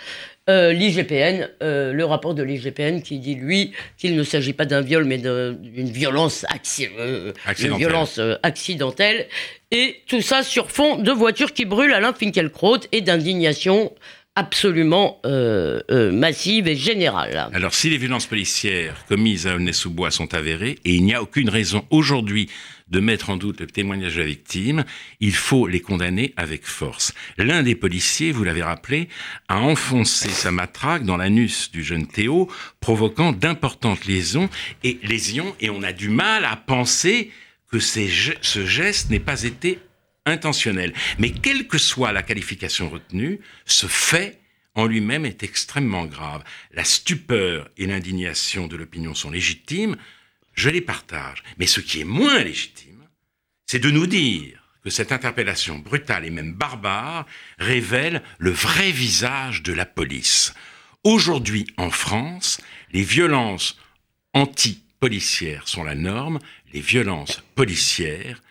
euh, 0.48 0.72
l'IGPN, 0.72 1.48
euh, 1.62 1.92
le 1.92 2.04
rapport 2.06 2.34
de 2.34 2.42
l'IGPN 2.42 3.02
qui 3.02 3.18
dit, 3.18 3.34
lui, 3.34 3.72
qu'il 3.98 4.16
ne 4.16 4.22
s'agit 4.22 4.54
pas 4.54 4.64
d'un 4.64 4.80
viol, 4.80 5.04
mais 5.04 5.18
d'une 5.18 5.90
violence, 5.90 6.44
euh, 6.44 7.32
accidentelle. 7.44 7.76
violence 7.76 8.20
accidentelle. 8.42 9.26
Et 9.70 9.96
tout 10.06 10.22
ça 10.22 10.42
sur 10.42 10.70
fond 10.70 10.96
de 10.96 11.12
voitures 11.12 11.52
qui 11.52 11.66
brûlent 11.66 11.92
Alain 11.92 12.14
Finkielkraut 12.14 12.78
et 12.92 13.02
d'indignation 13.02 13.92
absolument 14.34 15.20
massive 15.90 16.68
et 16.68 16.76
générale. 16.76 17.48
Alors, 17.52 17.74
si 17.74 17.90
les 17.90 17.98
violences 17.98 18.26
policières 18.26 19.04
commises 19.08 19.48
à 19.48 19.56
Aulnay-sous-Bois 19.56 20.12
sont 20.12 20.32
avérées, 20.32 20.78
et 20.84 20.94
il 20.94 21.04
n'y 21.04 21.12
a 21.12 21.20
aucune 21.20 21.50
raison 21.50 21.84
aujourd'hui 21.90 22.48
de 22.90 23.00
mettre 23.00 23.30
en 23.30 23.36
doute 23.36 23.60
le 23.60 23.66
témoignage 23.66 24.14
de 24.14 24.20
la 24.20 24.26
victime, 24.26 24.84
il 25.20 25.34
faut 25.34 25.66
les 25.66 25.80
condamner 25.80 26.32
avec 26.36 26.66
force. 26.66 27.12
L'un 27.36 27.62
des 27.62 27.74
policiers, 27.74 28.32
vous 28.32 28.44
l'avez 28.44 28.62
rappelé, 28.62 29.08
a 29.48 29.60
enfoncé 29.60 30.28
sa 30.28 30.50
matraque 30.50 31.04
dans 31.04 31.16
l'anus 31.16 31.70
du 31.70 31.82
jeune 31.82 32.06
Théo, 32.06 32.50
provoquant 32.80 33.32
d'importantes 33.32 34.06
lésions 34.06 34.48
et 34.84 34.98
lésions, 35.02 35.54
et 35.60 35.70
on 35.70 35.82
a 35.82 35.92
du 35.92 36.08
mal 36.08 36.44
à 36.44 36.56
penser 36.56 37.30
que 37.70 37.78
ce 37.78 38.66
geste 38.66 39.10
n'ait 39.10 39.20
pas 39.20 39.42
été 39.42 39.78
intentionnel. 40.24 40.92
Mais 41.18 41.30
quelle 41.30 41.66
que 41.66 41.78
soit 41.78 42.12
la 42.12 42.22
qualification 42.22 42.88
retenue, 42.88 43.40
ce 43.64 43.86
fait 43.86 44.40
en 44.74 44.86
lui-même 44.86 45.26
est 45.26 45.42
extrêmement 45.42 46.06
grave. 46.06 46.44
La 46.72 46.84
stupeur 46.84 47.68
et 47.76 47.86
l'indignation 47.86 48.68
de 48.68 48.76
l'opinion 48.76 49.14
sont 49.14 49.30
légitimes, 49.30 49.96
je 50.58 50.70
les 50.70 50.80
partage. 50.80 51.42
Mais 51.58 51.66
ce 51.66 51.80
qui 51.80 52.00
est 52.00 52.04
moins 52.04 52.42
légitime, 52.42 53.06
c'est 53.66 53.78
de 53.78 53.90
nous 53.90 54.06
dire 54.06 54.62
que 54.82 54.90
cette 54.90 55.12
interpellation 55.12 55.78
brutale 55.78 56.24
et 56.24 56.30
même 56.30 56.52
barbare 56.52 57.26
révèle 57.58 58.22
le 58.38 58.50
vrai 58.50 58.90
visage 58.90 59.62
de 59.62 59.72
la 59.72 59.86
police. 59.86 60.54
Aujourd'hui, 61.04 61.66
en 61.76 61.90
France, 61.90 62.60
les 62.92 63.02
violences 63.04 63.78
anti-policières 64.34 65.68
sont 65.68 65.84
la 65.84 65.94
norme, 65.94 66.40
les 66.72 66.80
violences 66.80 67.42
policières 67.54 68.42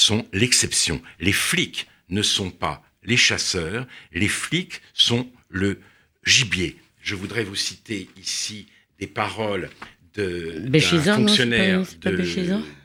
sont 0.00 0.26
l'exception. 0.32 1.00
Les 1.20 1.32
flics 1.32 1.86
ne 2.08 2.22
sont 2.22 2.50
pas 2.50 2.82
les 3.04 3.16
chasseurs, 3.16 3.86
les 4.12 4.28
flics 4.28 4.80
sont 4.92 5.30
le 5.48 5.80
gibier. 6.24 6.76
Je 7.00 7.14
voudrais 7.14 7.44
vous 7.44 7.56
citer 7.56 8.08
ici 8.16 8.66
des 8.98 9.06
paroles 9.06 9.70
d'un 10.16 11.14
fonctionnaire, 11.16 11.82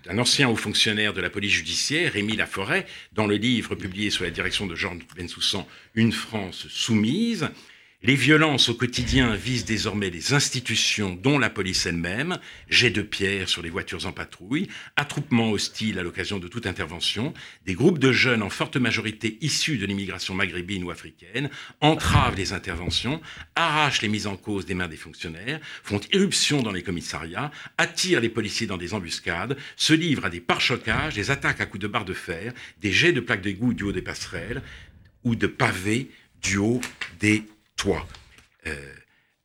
d'un 0.06 0.18
ancien 0.18 0.50
haut 0.50 0.56
fonctionnaire 0.56 1.14
de 1.14 1.22
la 1.22 1.30
police 1.30 1.52
judiciaire, 1.52 2.14
Rémi 2.14 2.36
Laforêt, 2.36 2.86
dans 3.14 3.28
le 3.28 3.36
livre 3.36 3.76
publié 3.76 4.10
sous 4.10 4.24
la 4.24 4.30
direction 4.30 4.66
de 4.66 4.76
Jean 4.76 4.98
Bensoussan, 5.16 5.68
Une 5.96 6.12
France 6.12 6.68
soumise. 6.70 7.50
Les 8.04 8.14
violences 8.14 8.70
au 8.70 8.76
quotidien 8.76 9.34
visent 9.34 9.66
désormais 9.66 10.12
les 10.12 10.36
institutions, 10.36 11.16
dont 11.16 11.40
la 11.40 11.50
police 11.50 11.88
elle-même, 11.88 12.38
jets 12.70 12.92
de 12.92 13.02
pierre 13.02 13.50
sur 13.50 13.64
les 13.64 13.72
voitures 13.72 14.06
en 14.06 14.12
patrouille, 14.12 14.68
attroupements 14.96 15.50
hostiles 15.50 15.98
à 15.98 16.04
l'occasion 16.04 16.38
de 16.38 16.48
toute 16.48 16.68
intervention, 16.68 17.34
des 17.66 17.74
groupes 17.74 17.98
de 17.98 18.12
jeunes 18.12 18.44
en 18.44 18.52
forte 18.52 18.78
majorité 18.78 19.40
issus 19.42 19.80
de 19.80 19.88
l'immigration 19.88 20.36
maghrébine 20.36 20.84
ou 20.84 20.92
africaine 20.92 21.50
entravent 21.82 22.38
les 22.38 22.54
interventions, 22.54 23.20
arrachent 23.56 24.04
les 24.04 24.10
mises 24.10 24.28
en 24.28 24.38
cause 24.38 24.68
des 24.68 24.76
mains 24.76 24.88
des 24.88 24.96
fonctionnaires, 24.96 25.60
font 25.82 26.00
irruption 26.14 26.62
dans 26.62 26.72
les 26.72 26.84
commissariats, 26.84 27.50
attirent 27.80 28.22
les 28.22 28.30
policiers 28.30 28.68
dans 28.68 28.78
des 28.78 28.94
embuscades, 28.94 29.58
se 29.76 29.94
livrent 29.94 30.26
à 30.26 30.30
des 30.30 30.40
pare-chocages, 30.40 31.16
des 31.16 31.32
attaques 31.32 31.62
à 31.62 31.66
coups 31.66 31.82
de 31.82 31.88
barre 31.88 32.06
de 32.06 32.14
fer, 32.14 32.54
des 32.80 32.92
jets 32.92 33.12
de 33.12 33.22
plaques 33.22 33.42
d'égout 33.42 33.74
du 33.74 33.86
haut 33.86 33.92
des 33.92 34.04
passerelles 34.04 34.62
ou 35.24 35.36
de 35.36 35.48
pavés 35.48 36.12
du 36.44 36.58
haut 36.58 36.82
des 37.20 37.44
toi. 37.78 38.06
Euh, 38.68 38.74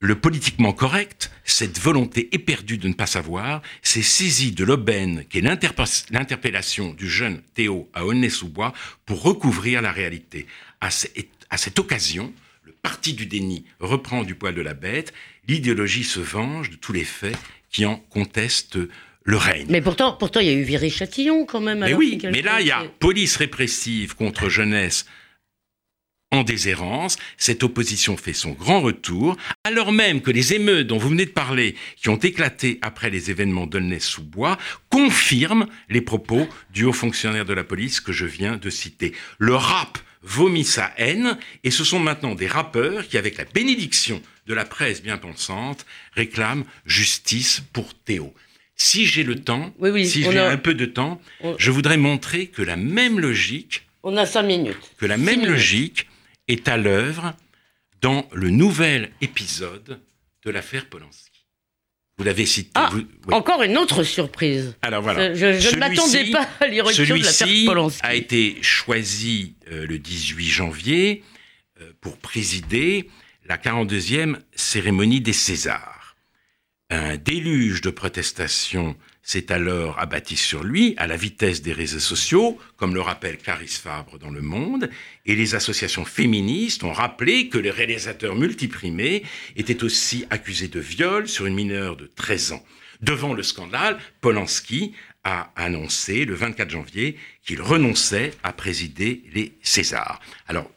le 0.02 0.16
politiquement 0.16 0.72
correct, 0.72 1.30
cette 1.44 1.78
volonté 1.78 2.28
éperdue 2.32 2.76
de 2.76 2.88
ne 2.88 2.92
pas 2.92 3.06
savoir, 3.06 3.62
s'est 3.82 4.02
saisi 4.02 4.50
de 4.50 4.64
l'aubaine 4.64 5.24
qu'est 5.30 5.40
l'interpellation 5.40 6.92
du 6.92 7.08
jeune 7.08 7.40
Théo 7.54 7.88
à 7.94 8.04
Aulnay-sous-Bois 8.04 8.72
pour 9.06 9.22
recouvrir 9.22 9.80
la 9.80 9.92
réalité. 9.92 10.48
À, 10.80 10.90
cette 10.90 11.78
occasion, 11.78 12.32
le 12.64 12.72
parti 12.72 13.12
du 13.12 13.26
déni 13.26 13.64
reprend 13.78 14.24
du 14.24 14.34
poil 14.34 14.56
de 14.56 14.60
la 14.60 14.74
bête, 14.74 15.12
l'idéologie 15.46 16.02
se 16.02 16.18
venge 16.18 16.70
de 16.70 16.76
tous 16.76 16.92
les 16.92 17.04
faits 17.04 17.38
qui 17.70 17.86
en 17.86 17.96
contestent 18.10 18.78
le 19.22 19.36
règne. 19.36 19.66
Mais 19.68 19.80
pourtant, 19.80 20.14
pourtant, 20.14 20.40
il 20.40 20.46
y 20.46 20.50
a 20.50 20.54
eu 20.54 20.64
Viry-Châtillon 20.64 21.46
quand 21.46 21.60
même. 21.60 21.78
Mais 21.78 21.94
oui, 21.94 22.18
mais 22.24 22.42
là, 22.42 22.60
il 22.60 22.66
y 22.66 22.72
a 22.72 22.82
police 22.98 23.36
répressive 23.36 24.16
contre 24.16 24.48
jeunesse 24.48 25.06
en 26.32 26.42
déshérence. 26.42 27.16
Cette 27.36 27.62
opposition 27.62 28.16
fait 28.16 28.32
son 28.32 28.52
grand 28.52 28.80
retour, 28.80 29.36
alors 29.62 29.92
même 29.92 30.20
que 30.20 30.32
les 30.32 30.54
émeutes 30.54 30.88
dont 30.88 30.98
vous 30.98 31.10
venez 31.10 31.26
de 31.26 31.30
parler, 31.30 31.76
qui 31.96 32.08
ont 32.08 32.16
éclaté 32.16 32.78
après 32.82 33.10
les 33.10 33.30
événements 33.30 33.66
d'Aulnay-sous-Bois, 33.66 34.58
confirment 34.90 35.66
les 35.88 36.00
propos 36.00 36.48
du 36.72 36.84
haut 36.84 36.92
fonctionnaire 36.92 37.44
de 37.44 37.52
la 37.52 37.64
police 37.64 38.00
que 38.00 38.12
je 38.12 38.26
viens 38.26 38.56
de 38.56 38.70
citer. 38.70 39.12
Le 39.38 39.54
rap 39.54 39.98
vomit 40.22 40.64
sa 40.64 40.92
haine, 40.96 41.36
et 41.64 41.70
ce 41.70 41.84
sont 41.84 42.00
maintenant 42.00 42.34
des 42.34 42.46
rappeurs 42.46 43.06
qui, 43.06 43.18
avec 43.18 43.36
la 43.36 43.44
bénédiction 43.44 44.20
de 44.46 44.54
la 44.54 44.64
presse 44.64 45.02
bien 45.02 45.18
pensante, 45.18 45.86
réclament 46.14 46.64
justice 46.86 47.62
pour 47.72 47.94
Théo. 47.94 48.34
Si 48.74 49.06
j'ai 49.06 49.22
le 49.22 49.36
temps, 49.36 49.72
si 50.04 50.22
j'ai 50.22 50.38
un 50.38 50.56
peu 50.56 50.74
de 50.74 50.86
temps, 50.86 51.20
je 51.58 51.70
voudrais 51.70 51.98
montrer 51.98 52.46
que 52.46 52.62
la 52.62 52.76
même 52.76 53.20
logique 53.20 53.84
on 54.04 54.16
a 54.16 54.26
cinq 54.26 54.42
minutes. 54.42 54.76
Que 54.98 55.06
la 55.06 55.16
même 55.16 55.46
logique 55.46 56.08
est 56.52 56.68
à 56.68 56.76
l'œuvre 56.76 57.34
dans 58.00 58.28
le 58.32 58.50
nouvel 58.50 59.12
épisode 59.20 60.00
de 60.44 60.50
l'affaire 60.50 60.86
Polanski. 60.86 61.46
Vous 62.18 62.24
l'avez 62.24 62.46
cité. 62.46 62.70
Ah, 62.74 62.90
Encore 63.30 63.62
une 63.62 63.78
autre 63.78 64.02
surprise. 64.04 64.76
Alors 64.82 65.02
voilà. 65.02 65.34
Je, 65.34 65.74
ne 65.74 65.78
m'attendais 65.78 66.30
pas 66.30 66.48
à 66.60 66.66
l'irruption 66.66 67.16
de 67.16 67.22
l'affaire 67.22 67.48
Polanski. 67.66 68.00
a 68.02 68.14
été 68.14 68.58
choisi 68.62 69.56
euh, 69.70 69.86
le 69.86 69.98
18 69.98 70.46
janvier 70.46 71.24
euh, 71.80 71.90
pour 72.00 72.18
présider 72.18 73.08
la 73.46 73.56
42e 73.56 74.36
cérémonie 74.54 75.20
des 75.20 75.32
Césars. 75.32 76.16
Un 76.90 77.16
déluge 77.16 77.80
de 77.80 77.90
protestations 77.90 78.94
s'est 79.22 79.52
alors 79.52 79.98
abattu 79.98 80.36
sur 80.36 80.64
lui 80.64 80.94
à 80.96 81.06
la 81.06 81.16
vitesse 81.16 81.62
des 81.62 81.72
réseaux 81.72 82.00
sociaux, 82.00 82.58
comme 82.76 82.94
le 82.94 83.00
rappelle 83.00 83.38
Caris 83.38 83.68
Fabre 83.68 84.18
dans 84.18 84.30
Le 84.30 84.42
Monde, 84.42 84.90
et 85.26 85.36
les 85.36 85.54
associations 85.54 86.04
féministes 86.04 86.82
ont 86.82 86.92
rappelé 86.92 87.48
que 87.48 87.58
le 87.58 87.70
réalisateur 87.70 88.34
multiprimé 88.34 89.22
était 89.56 89.84
aussi 89.84 90.24
accusé 90.30 90.68
de 90.68 90.80
viol 90.80 91.28
sur 91.28 91.46
une 91.46 91.54
mineure 91.54 91.96
de 91.96 92.10
13 92.14 92.52
ans. 92.52 92.64
Devant 93.00 93.34
le 93.34 93.42
scandale, 93.42 93.98
Polanski 94.20 94.92
a 95.24 95.52
annoncé 95.56 96.24
le 96.24 96.34
24 96.34 96.70
janvier 96.70 97.16
qu'il 97.44 97.62
renonçait 97.62 98.32
à 98.42 98.52
présider 98.52 99.22
les 99.32 99.52
Césars. 99.62 100.20
Alors, 100.48 100.70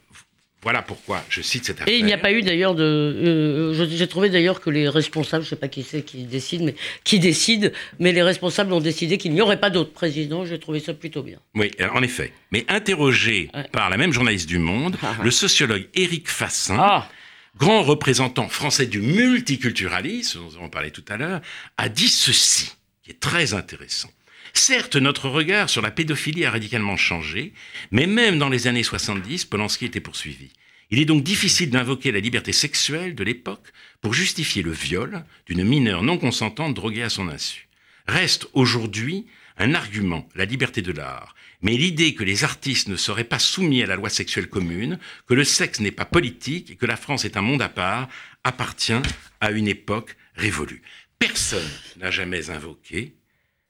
voilà 0.65 0.81
pourquoi 0.81 1.23
je 1.29 1.43
cite 1.43 1.63
cette 1.63 1.79
affaire. 1.79 1.93
Et 1.93 1.99
il 1.99 2.05
n'y 2.05 2.11
a 2.11 2.17
pas 2.17 2.31
eu 2.31 2.41
d'ailleurs 2.41 2.73
de. 2.73 2.83
Euh, 2.83 3.87
j'ai 3.87 4.07
trouvé 4.07 4.31
d'ailleurs 4.31 4.61
que 4.61 4.71
les 4.71 4.89
responsables, 4.89 5.43
je 5.43 5.49
ne 5.49 5.49
sais 5.51 5.55
pas 5.55 5.67
qui 5.67 5.83
c'est 5.83 6.01
qui 6.01 6.23
décide, 6.23 6.63
mais 6.63 6.75
qui 7.03 7.19
décide, 7.19 7.71
mais 7.99 8.11
les 8.11 8.23
responsables 8.23 8.73
ont 8.73 8.81
décidé 8.81 9.19
qu'il 9.19 9.33
n'y 9.33 9.41
aurait 9.41 9.59
pas 9.59 9.69
d'autre 9.69 9.91
président. 9.91 10.43
J'ai 10.43 10.57
trouvé 10.57 10.79
ça 10.79 10.95
plutôt 10.95 11.21
bien. 11.21 11.37
Oui, 11.53 11.69
en 11.93 12.01
effet. 12.01 12.33
Mais 12.51 12.65
interrogé 12.67 13.51
par 13.71 13.91
la 13.91 13.97
même 13.97 14.11
journaliste 14.11 14.49
du 14.49 14.57
Monde, 14.57 14.97
ah, 15.03 15.13
le 15.23 15.29
sociologue 15.29 15.87
Éric 15.93 16.27
Fassin. 16.27 16.77
Ah. 16.79 17.09
grand 17.57 17.83
représentant 17.83 18.49
français 18.49 18.87
du 18.87 19.01
multiculturalisme, 19.01 20.39
dont 20.39 20.45
nous 20.45 20.55
avons 20.55 20.69
parlé 20.69 20.89
tout 20.89 21.05
à 21.09 21.17
l'heure, 21.17 21.41
a 21.77 21.89
dit 21.89 22.09
ceci, 22.09 22.71
qui 23.03 23.11
est 23.11 23.19
très 23.19 23.53
intéressant. 23.53 24.09
Certes, 24.57 24.95
notre 24.95 25.29
regard 25.29 25.69
sur 25.69 25.81
la 25.81 25.91
pédophilie 25.91 26.45
a 26.45 26.51
radicalement 26.51 26.97
changé, 26.97 27.53
mais 27.91 28.07
même 28.07 28.39
dans 28.39 28.49
les 28.49 28.67
années 28.67 28.83
70, 28.83 29.45
Polanski 29.45 29.85
était 29.85 29.99
poursuivi. 29.99 30.49
Il 30.89 30.99
est 30.99 31.05
donc 31.05 31.23
difficile 31.23 31.69
d'invoquer 31.69 32.11
la 32.11 32.19
liberté 32.19 32.51
sexuelle 32.51 33.15
de 33.15 33.23
l'époque 33.23 33.67
pour 34.01 34.13
justifier 34.13 34.63
le 34.63 34.71
viol 34.71 35.23
d'une 35.45 35.63
mineure 35.63 36.03
non 36.03 36.17
consentante 36.17 36.73
droguée 36.73 37.03
à 37.03 37.09
son 37.09 37.27
insu. 37.27 37.67
Reste 38.07 38.47
aujourd'hui 38.53 39.27
un 39.57 39.73
argument, 39.73 40.27
la 40.35 40.45
liberté 40.45 40.81
de 40.81 40.91
l'art, 40.91 41.35
mais 41.61 41.77
l'idée 41.77 42.15
que 42.15 42.23
les 42.23 42.43
artistes 42.43 42.87
ne 42.87 42.95
seraient 42.95 43.23
pas 43.23 43.39
soumis 43.39 43.83
à 43.83 43.87
la 43.87 43.95
loi 43.95 44.09
sexuelle 44.09 44.49
commune, 44.49 44.99
que 45.27 45.33
le 45.33 45.43
sexe 45.43 45.79
n'est 45.79 45.91
pas 45.91 46.05
politique 46.05 46.71
et 46.71 46.75
que 46.75 46.85
la 46.85 46.97
France 46.97 47.25
est 47.25 47.37
un 47.37 47.41
monde 47.41 47.61
à 47.61 47.69
part, 47.69 48.07
appartient 48.43 48.93
à 49.41 49.51
une 49.51 49.67
époque 49.67 50.15
révolue. 50.35 50.81
Personne 51.19 51.69
n'a 51.97 52.09
jamais 52.09 52.49
invoqué 52.49 53.15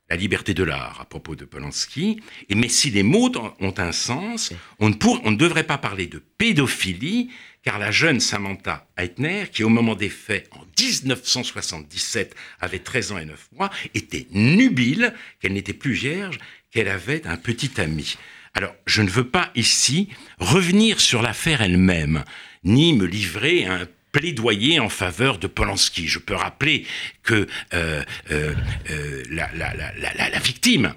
la 0.09 0.15
liberté 0.15 0.53
de 0.53 0.63
l'art 0.63 0.99
à 1.01 1.05
propos 1.05 1.35
de 1.35 1.45
Polanski. 1.45 2.21
Et 2.49 2.55
mais 2.55 2.69
si 2.69 2.91
les 2.91 3.03
mots 3.03 3.31
ont 3.59 3.73
un 3.77 3.91
sens, 3.91 4.53
on 4.79 4.89
ne, 4.89 4.95
on 5.23 5.31
ne 5.31 5.37
devrait 5.37 5.63
pas 5.63 5.77
parler 5.77 6.07
de 6.07 6.19
pédophilie, 6.37 7.31
car 7.63 7.79
la 7.79 7.89
jeune 7.91 8.19
Samantha 8.19 8.87
Eitner, 8.97 9.45
qui 9.51 9.63
au 9.63 9.69
moment 9.69 9.95
des 9.95 10.09
faits 10.09 10.47
en 10.51 10.63
1977 10.79 12.35
avait 12.59 12.79
13 12.79 13.11
ans 13.13 13.17
et 13.17 13.25
9 13.25 13.49
mois, 13.53 13.71
était 13.95 14.27
nubile, 14.31 15.13
qu'elle 15.39 15.53
n'était 15.53 15.73
plus 15.73 15.93
vierge, 15.93 16.37
qu'elle 16.69 16.87
avait 16.87 17.25
un 17.25 17.37
petit 17.37 17.81
ami. 17.81 18.17
Alors, 18.53 18.75
je 18.85 19.01
ne 19.01 19.09
veux 19.09 19.27
pas 19.27 19.51
ici 19.55 20.09
revenir 20.39 21.01
sur 21.01 21.21
l'affaire 21.21 21.61
elle-même, 21.61 22.23
ni 22.63 22.93
me 22.93 23.05
livrer 23.05 23.65
à 23.65 23.73
un 23.73 23.87
plaidoyer 24.15 24.79
en 24.79 24.87
faveur 24.87 25.39
de 25.39 25.47
Polanski. 25.47 26.07
Je 26.07 26.19
peux 26.19 26.35
rappeler 26.35 26.85
que 27.23 27.47
euh, 27.73 28.01
euh, 28.31 28.53
euh, 28.89 29.23
la, 29.29 29.49
la, 29.53 29.73
la, 29.75 30.29
la, 30.29 30.39
victime 30.39 30.93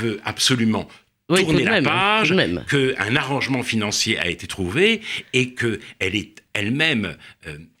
veut 0.00 0.20
absolument 0.22 0.86
tourner 1.28 1.64
la 1.64 1.80
page, 1.80 2.34
qu'un 2.68 3.16
arrangement 3.16 3.62
financier 3.62 4.18
a 4.18 4.28
été 4.28 4.46
trouvé 4.46 5.00
et 5.32 5.54
qu'elle 5.54 6.14
est 6.14 6.42
elle-même, 6.52 7.16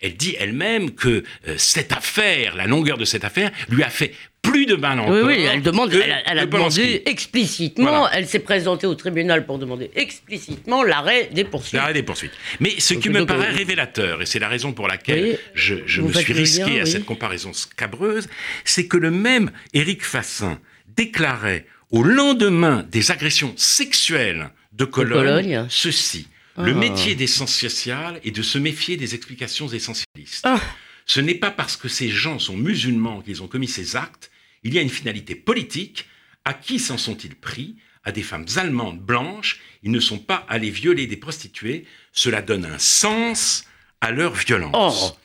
elle 0.00 0.16
dit 0.16 0.36
elle-même 0.38 0.92
que 0.92 1.24
cette 1.56 1.92
affaire, 1.92 2.56
la 2.56 2.66
longueur 2.66 2.98
de 2.98 3.04
cette 3.04 3.24
affaire, 3.24 3.50
lui 3.68 3.82
a 3.82 3.90
fait 3.90 4.14
plus 4.50 4.66
de 4.66 4.76
mal 4.76 5.00
encore. 5.00 5.14
Oui, 5.14 5.36
oui, 5.36 5.46
elle 5.50 5.62
demande, 5.62 5.92
elle, 5.92 6.38
a 6.38 6.46
demandé 6.46 7.02
explicitement, 7.06 8.08
elle 8.10 8.26
s'est 8.26 8.40
présentée 8.40 8.86
au 8.86 8.94
tribunal 8.94 9.46
pour 9.46 9.58
demander 9.58 9.90
explicitement 9.94 10.82
l'arrêt 10.82 11.30
des 11.32 11.44
poursuites. 11.44 11.74
L'arrêt 11.74 11.94
des 11.94 12.02
poursuites. 12.02 12.32
Mais 12.60 12.78
ce 12.78 12.94
qui 12.94 13.10
me 13.10 13.26
paraît 13.26 13.50
révélateur, 13.50 14.22
et 14.22 14.26
c'est 14.26 14.38
la 14.38 14.48
raison 14.48 14.72
pour 14.72 14.88
laquelle 14.88 15.38
je, 15.54 16.00
me 16.00 16.12
suis 16.12 16.32
risqué 16.32 16.80
à 16.80 16.86
cette 16.86 17.04
comparaison 17.04 17.52
scabreuse, 17.52 18.28
c'est 18.64 18.86
que 18.86 18.96
le 18.96 19.10
même 19.10 19.50
Éric 19.74 20.04
Fassin 20.04 20.58
déclarait 20.96 21.66
au 21.90 22.02
lendemain 22.02 22.84
des 22.90 23.10
agressions 23.10 23.52
sexuelles 23.56 24.50
de 24.72 24.84
Cologne, 24.84 25.66
ceci. 25.68 26.28
Le 26.58 26.72
ah. 26.72 26.74
métier 26.74 27.14
des 27.14 27.26
sciences 27.26 27.54
sociales 27.54 28.18
est 28.24 28.30
de 28.30 28.42
se 28.42 28.58
méfier 28.58 28.96
des 28.96 29.14
explications 29.14 29.68
essentialistes. 29.68 30.44
Ah. 30.44 30.60
Ce 31.04 31.20
n'est 31.20 31.34
pas 31.34 31.50
parce 31.50 31.76
que 31.76 31.88
ces 31.88 32.08
gens 32.08 32.38
sont 32.38 32.56
musulmans 32.56 33.20
qu'ils 33.20 33.42
ont 33.42 33.46
commis 33.46 33.68
ces 33.68 33.94
actes 33.94 34.30
il 34.66 34.74
y 34.74 34.78
a 34.78 34.82
une 34.82 34.90
finalité 34.90 35.36
politique. 35.36 36.06
À 36.44 36.52
qui 36.52 36.80
s'en 36.80 36.98
sont-ils 36.98 37.36
pris? 37.36 37.76
À 38.02 38.10
des 38.10 38.22
femmes 38.22 38.46
allemandes 38.56 39.00
blanches. 39.00 39.60
Ils 39.84 39.92
ne 39.92 40.00
sont 40.00 40.18
pas 40.18 40.44
allés 40.48 40.70
violer 40.70 41.06
des 41.06 41.16
prostituées. 41.16 41.86
Cela 42.12 42.42
donne 42.42 42.64
un 42.64 42.78
sens 42.78 43.64
à 44.00 44.10
leur 44.10 44.34
violence. 44.34 45.16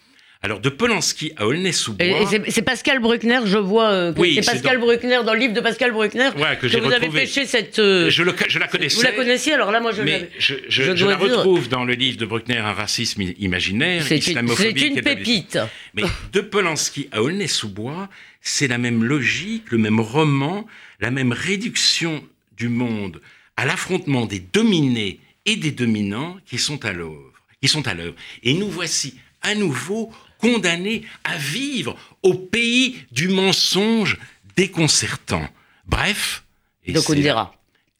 Alors, 0.43 0.59
de 0.59 0.69
Polanski 0.69 1.33
à 1.37 1.45
Aulnay-sous-Bois. 1.45 2.31
C'est 2.47 2.63
Pascal 2.63 2.99
Bruckner, 2.99 3.41
je 3.45 3.59
vois. 3.59 3.91
Euh, 3.91 4.13
oui, 4.17 4.39
c'est 4.41 4.51
Pascal 4.51 4.79
Bruckner, 4.79 5.19
dans 5.23 5.33
le 5.33 5.39
livre 5.39 5.53
de 5.53 5.61
Pascal 5.61 5.91
Bruckner, 5.91 6.31
que, 6.59 6.67
que 6.67 6.77
vous 6.79 6.91
avez 6.91 7.09
pêché 7.09 7.45
cette. 7.45 7.77
Euh, 7.77 8.09
je, 8.09 8.23
je, 8.47 8.57
la 8.57 8.67
connaissais. 8.67 8.95
Vous 8.95 9.03
la 9.03 9.11
connaissiez, 9.11 9.53
alors 9.53 9.71
là, 9.71 9.79
moi, 9.79 9.91
je 9.91 10.01
Mais 10.01 10.29
je, 10.39 10.55
je 10.67 11.05
la 11.05 11.15
retrouve 11.15 11.69
dans 11.69 11.83
le 11.83 11.93
livre 11.93 12.17
de 12.17 12.25
Bruckner, 12.25 12.57
Un 12.57 12.73
racisme 12.73 13.21
imaginaire. 13.39 14.03
C'est 14.03 14.25
une, 14.27 14.39
une 14.39 15.01
pépite. 15.01 15.59
Mais 15.93 16.03
de 16.33 16.41
Polanski 16.41 17.07
à 17.11 17.21
Aulnay-sous-Bois, 17.21 18.09
c'est 18.41 18.67
la 18.67 18.79
même 18.79 19.03
logique, 19.03 19.69
le 19.69 19.77
même 19.77 19.99
roman, 19.99 20.65
la 20.99 21.11
même 21.11 21.33
réduction 21.33 22.23
du 22.57 22.67
monde 22.67 23.21
à 23.57 23.65
l'affrontement 23.65 24.25
des 24.25 24.39
dominés 24.39 25.19
et 25.45 25.55
des 25.55 25.71
dominants 25.71 26.37
qui 26.47 26.57
sont 26.57 26.83
à 26.83 26.93
l'œuvre. 26.93 27.31
Qui 27.61 27.67
sont 27.67 27.87
à 27.87 27.93
l'œuvre. 27.93 28.15
Et 28.41 28.55
nous 28.55 28.69
voici 28.69 29.15
à 29.43 29.53
nouveau 29.53 30.11
condamnés 30.41 31.03
à 31.23 31.37
vivre 31.37 31.95
au 32.23 32.33
pays 32.33 32.97
du 33.11 33.29
mensonge 33.29 34.17
déconcertant. 34.55 35.47
Bref. 35.85 36.43
Donc 36.87 37.09
on 37.09 37.13
dira. 37.13 37.55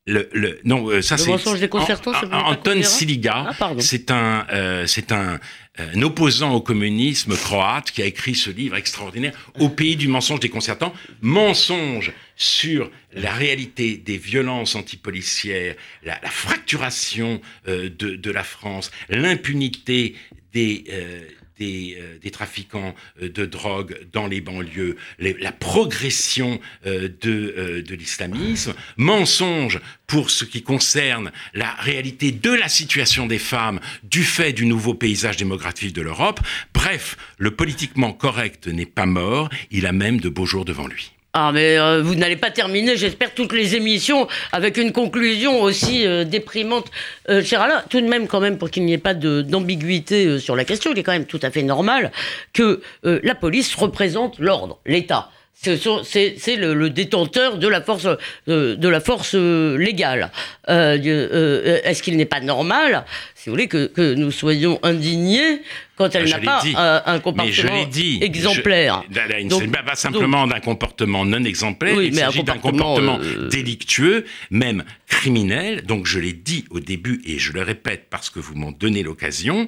Le, 0.07 0.27
le, 0.33 0.59
non, 0.63 0.89
euh, 0.89 1.03
ça 1.03 1.15
c'est. 1.15 1.29
mensonge 1.29 1.59
déconcertant, 1.59 2.11
c'est 2.19 2.33
Anton 2.33 2.81
Siliga, 2.81 3.55
ah, 3.59 3.73
c'est 3.77 4.09
un, 4.09 4.47
euh, 4.51 4.87
c'est 4.87 5.11
un, 5.11 5.39
un, 5.77 6.01
opposant 6.01 6.53
au 6.55 6.61
communisme 6.61 7.37
croate 7.37 7.91
qui 7.91 8.01
a 8.01 8.05
écrit 8.05 8.33
ce 8.33 8.49
livre 8.49 8.75
extraordinaire, 8.77 9.33
Au 9.59 9.69
pays 9.69 9.95
du 9.95 10.07
mensonge 10.07 10.39
déconcertant, 10.39 10.91
mensonge 11.21 12.13
sur 12.35 12.89
la 13.13 13.31
réalité 13.31 13.97
des 13.97 14.17
violences 14.17 14.75
antipolicières, 14.75 15.75
la, 16.03 16.19
la 16.23 16.31
fracturation 16.31 17.39
euh, 17.67 17.91
de, 17.95 18.15
de, 18.15 18.31
la 18.31 18.43
France, 18.43 18.89
l'impunité 19.07 20.15
des, 20.51 20.83
euh, 20.89 21.21
euh, 21.61 22.17
des, 22.21 22.31
trafiquants 22.31 22.95
euh, 23.21 23.29
de 23.29 23.45
drogue 23.45 23.97
dans 24.11 24.27
les 24.27 24.41
banlieues, 24.41 24.97
la 25.19 25.51
progression 25.51 26.59
euh, 26.85 27.09
de, 27.21 27.83
de 27.85 27.95
l'islamisme, 27.95 28.73
mensonge 28.97 29.79
pour 30.07 30.29
ce 30.29 30.45
qui 30.45 30.63
concerne 30.63 31.31
la 31.53 31.71
réalité 31.75 32.31
de 32.31 32.51
la 32.51 32.69
situation 32.69 33.27
des 33.27 33.39
femmes 33.39 33.79
du 34.03 34.23
fait 34.23 34.53
du 34.53 34.65
nouveau 34.65 34.93
paysage 34.93 35.37
démographique 35.37 35.93
de 35.93 36.01
l'Europe. 36.01 36.39
Bref, 36.73 37.17
le 37.37 37.51
politiquement 37.51 38.13
correct 38.13 38.67
n'est 38.67 38.85
pas 38.85 39.05
mort, 39.05 39.49
il 39.71 39.85
a 39.85 39.91
même 39.91 40.19
de 40.19 40.29
beaux 40.29 40.45
jours 40.45 40.65
devant 40.65 40.87
lui. 40.87 41.11
Ah, 41.33 41.51
mais 41.53 41.77
euh, 41.77 42.01
vous 42.01 42.15
n'allez 42.15 42.35
pas 42.35 42.51
terminer, 42.51 42.97
j'espère, 42.97 43.33
toutes 43.33 43.53
les 43.53 43.75
émissions 43.75 44.27
avec 44.51 44.75
une 44.75 44.91
conclusion 44.91 45.61
aussi 45.61 46.05
euh, 46.05 46.25
déprimante. 46.25 46.87
Euh, 47.29 47.41
cher 47.41 47.61
Alain, 47.61 47.81
tout 47.89 48.01
de 48.01 48.07
même, 48.07 48.27
quand 48.27 48.41
même, 48.41 48.57
pour 48.57 48.69
qu'il 48.69 48.83
n'y 48.83 48.91
ait 48.91 48.97
pas 48.97 49.13
d'ambiguïté 49.13 50.39
sur 50.39 50.57
la 50.57 50.65
question, 50.65 50.91
il 50.91 50.99
est 50.99 51.03
quand 51.03 51.13
même 51.13 51.25
tout 51.25 51.39
à 51.41 51.49
fait 51.49 51.63
normal 51.63 52.11
que 52.51 52.81
la 53.03 53.35
police 53.35 53.73
représente 53.75 54.39
l'ordre, 54.39 54.79
l'État 54.85 55.29
c'est 55.53 56.55
le, 56.55 56.89
détenteur 56.89 57.57
de 57.57 57.67
la 57.67 57.81
force, 57.81 58.07
de 58.47 58.87
la 58.87 58.99
force 58.99 59.35
légale. 59.35 60.31
Est-ce 60.67 62.01
qu'il 62.01 62.17
n'est 62.17 62.25
pas 62.25 62.39
normal, 62.39 63.05
si 63.35 63.49
vous 63.49 63.53
voulez, 63.55 63.67
que, 63.67 64.13
nous 64.15 64.31
soyons 64.31 64.79
indignés 64.83 65.61
quand 65.95 66.15
elle 66.15 66.29
n'a 66.29 66.39
pas 66.39 66.63
un, 67.05 67.19
comportement 67.19 67.87
exemplaire 68.21 69.03
Il 69.39 69.45
ne 69.45 69.51
s'agit 69.51 69.67
pas 69.67 69.95
simplement 69.95 70.47
d'un 70.47 70.59
comportement 70.59 71.25
non 71.25 71.43
exemplaire, 71.43 72.01
il 72.01 72.15
s'agit 72.15 72.43
d'un 72.43 72.57
comportement 72.57 73.19
euh, 73.21 73.47
délictueux, 73.49 74.25
même 74.49 74.83
criminel. 75.07 75.83
Donc 75.83 76.07
je 76.07 76.19
l'ai 76.19 76.33
dit 76.33 76.65
au 76.71 76.79
début 76.79 77.21
et 77.25 77.37
je 77.37 77.51
le 77.53 77.61
répète 77.61 78.07
parce 78.09 78.29
que 78.29 78.39
vous 78.39 78.55
m'en 78.55 78.71
donnez 78.71 79.03
l'occasion. 79.03 79.67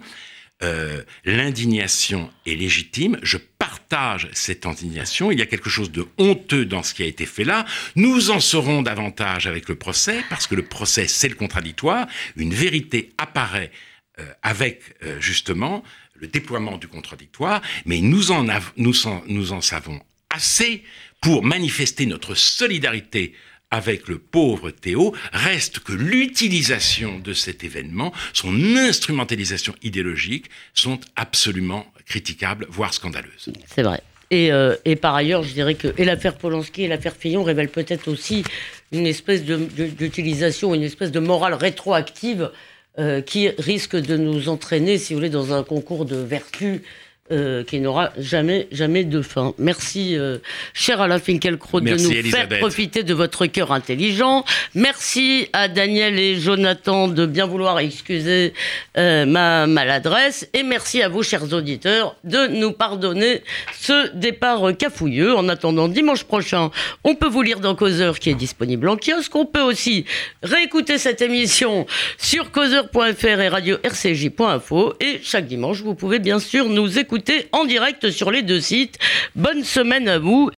Euh, 0.61 1.03
l'indignation 1.25 2.31
est 2.45 2.55
légitime. 2.55 3.17
Je 3.21 3.37
partage 3.37 4.29
cette 4.33 4.65
indignation. 4.65 5.31
Il 5.31 5.39
y 5.39 5.41
a 5.41 5.45
quelque 5.45 5.69
chose 5.69 5.91
de 5.91 6.07
honteux 6.17 6.65
dans 6.65 6.83
ce 6.83 6.93
qui 6.93 7.03
a 7.03 7.05
été 7.05 7.25
fait 7.25 7.43
là. 7.43 7.65
Nous 7.95 8.31
en 8.31 8.39
saurons 8.39 8.81
davantage 8.81 9.47
avec 9.47 9.67
le 9.67 9.75
procès, 9.75 10.23
parce 10.29 10.47
que 10.47 10.55
le 10.55 10.63
procès, 10.63 11.07
c'est 11.07 11.27
le 11.27 11.35
contradictoire. 11.35 12.07
Une 12.37 12.53
vérité 12.53 13.11
apparaît 13.17 13.71
euh, 14.19 14.25
avec, 14.41 14.81
justement, 15.19 15.83
le 16.13 16.27
déploiement 16.27 16.77
du 16.77 16.87
contradictoire, 16.87 17.61
mais 17.85 17.99
nous 17.99 18.31
en, 18.31 18.45
nous 18.77 19.51
en 19.51 19.61
savons 19.61 19.99
assez 20.29 20.83
pour 21.21 21.43
manifester 21.43 22.05
notre 22.05 22.35
solidarité 22.35 23.33
avec 23.73 24.07
le 24.07 24.19
pauvre 24.19 24.69
Théo, 24.69 25.15
reste 25.33 25.79
que 25.79 25.93
l'utilisation 25.93 27.17
de 27.17 27.33
cet 27.33 27.63
événement, 27.63 28.13
son 28.31 28.53
instrumentalisation 28.75 29.73
idéologique, 29.81 30.45
sont 30.75 30.99
absolument 31.15 31.87
critiquables, 32.05 32.67
voire 32.69 32.93
scandaleuses. 32.93 33.51
C'est 33.65 33.81
vrai. 33.81 34.01
Et, 34.29 34.51
euh, 34.51 34.75
par 35.01 35.15
ailleurs, 35.15 35.41
je 35.41 35.53
dirais 35.53 35.73
que 35.73 35.87
l'affaire 35.97 36.35
Polanski 36.35 36.83
et 36.83 36.87
l'affaire 36.87 37.15
Fillon 37.15 37.43
révèlent 37.43 37.69
peut-être 37.69 38.09
aussi 38.09 38.43
une 38.91 39.07
espèce 39.07 39.43
d'utilisation, 39.43 40.75
une 40.75 40.83
espèce 40.83 41.11
de 41.11 41.19
morale 41.19 41.55
rétroactive 41.55 42.51
euh, 42.99 43.21
qui 43.21 43.49
risque 43.57 43.95
de 43.95 44.17
nous 44.17 44.49
entraîner, 44.49 44.99
si 44.99 45.13
vous 45.13 45.19
voulez, 45.19 45.31
dans 45.31 45.51
un 45.51 45.63
concours 45.63 46.05
de 46.05 46.17
vertu 46.17 46.83
euh, 47.31 47.63
qui 47.63 47.79
n'aura 47.79 48.11
jamais, 48.17 48.67
jamais 48.73 49.05
de 49.05 49.21
fin. 49.21 49.53
Merci, 49.57 50.17
euh, 50.17 50.39
cher 50.73 50.99
Alain 50.99 51.19
Finkielkraut, 51.19 51.79
de 51.79 51.91
nous 51.91 52.29
faire 52.29 52.49
profiter 52.59 53.03
de 53.03 53.13
votre 53.13 53.45
cœur 53.45 53.71
intelligent. 53.71 54.43
Merci 54.75 55.47
à 55.53 55.69
Daniel 55.69 56.19
et 56.19 56.35
Jonathan 56.35 57.07
de 57.07 57.25
bien 57.25 57.45
vouloir 57.45 57.79
excuser 57.79 58.53
euh, 58.97 59.25
ma 59.25 59.67
maladresse. 59.67 60.49
Et 60.53 60.63
merci 60.63 61.01
à 61.01 61.07
vous, 61.07 61.23
chers 61.23 61.53
auditeurs, 61.53 62.17
de 62.25 62.47
nous 62.47 62.73
pardonner 62.73 63.41
ce 63.71 64.13
départ 64.13 64.75
cafouilleux. 64.77 65.33
En 65.33 65.47
attendant 65.47 65.87
dimanche 65.87 66.25
prochain, 66.25 66.71
on 67.05 67.15
peut 67.15 67.29
vous 67.29 67.41
lire 67.41 67.61
dans 67.61 67.73
Causeur 67.73 68.19
qui 68.19 68.31
est 68.31 68.35
disponible 68.35 68.89
en 68.89 68.97
kiosque. 68.97 69.33
On 69.33 69.45
peut 69.45 69.61
aussi 69.61 70.03
réécouter 70.43 70.97
cette 70.97 71.21
émission 71.21 71.85
sur 72.17 72.51
causeur.fr 72.51 73.39
et 73.39 73.47
radio 73.47 73.77
rcj.info. 73.81 74.95
Et 74.99 75.21
chaque 75.23 75.47
dimanche, 75.47 75.79
vous 75.79 75.95
pouvez 75.95 76.19
bien 76.19 76.39
sûr 76.39 76.67
nous 76.67 76.99
en 77.51 77.65
direct 77.65 78.09
sur 78.09 78.31
les 78.31 78.41
deux 78.41 78.59
sites. 78.59 78.97
Bonne 79.35 79.63
semaine 79.63 80.07
à 80.07 80.19
vous 80.19 80.49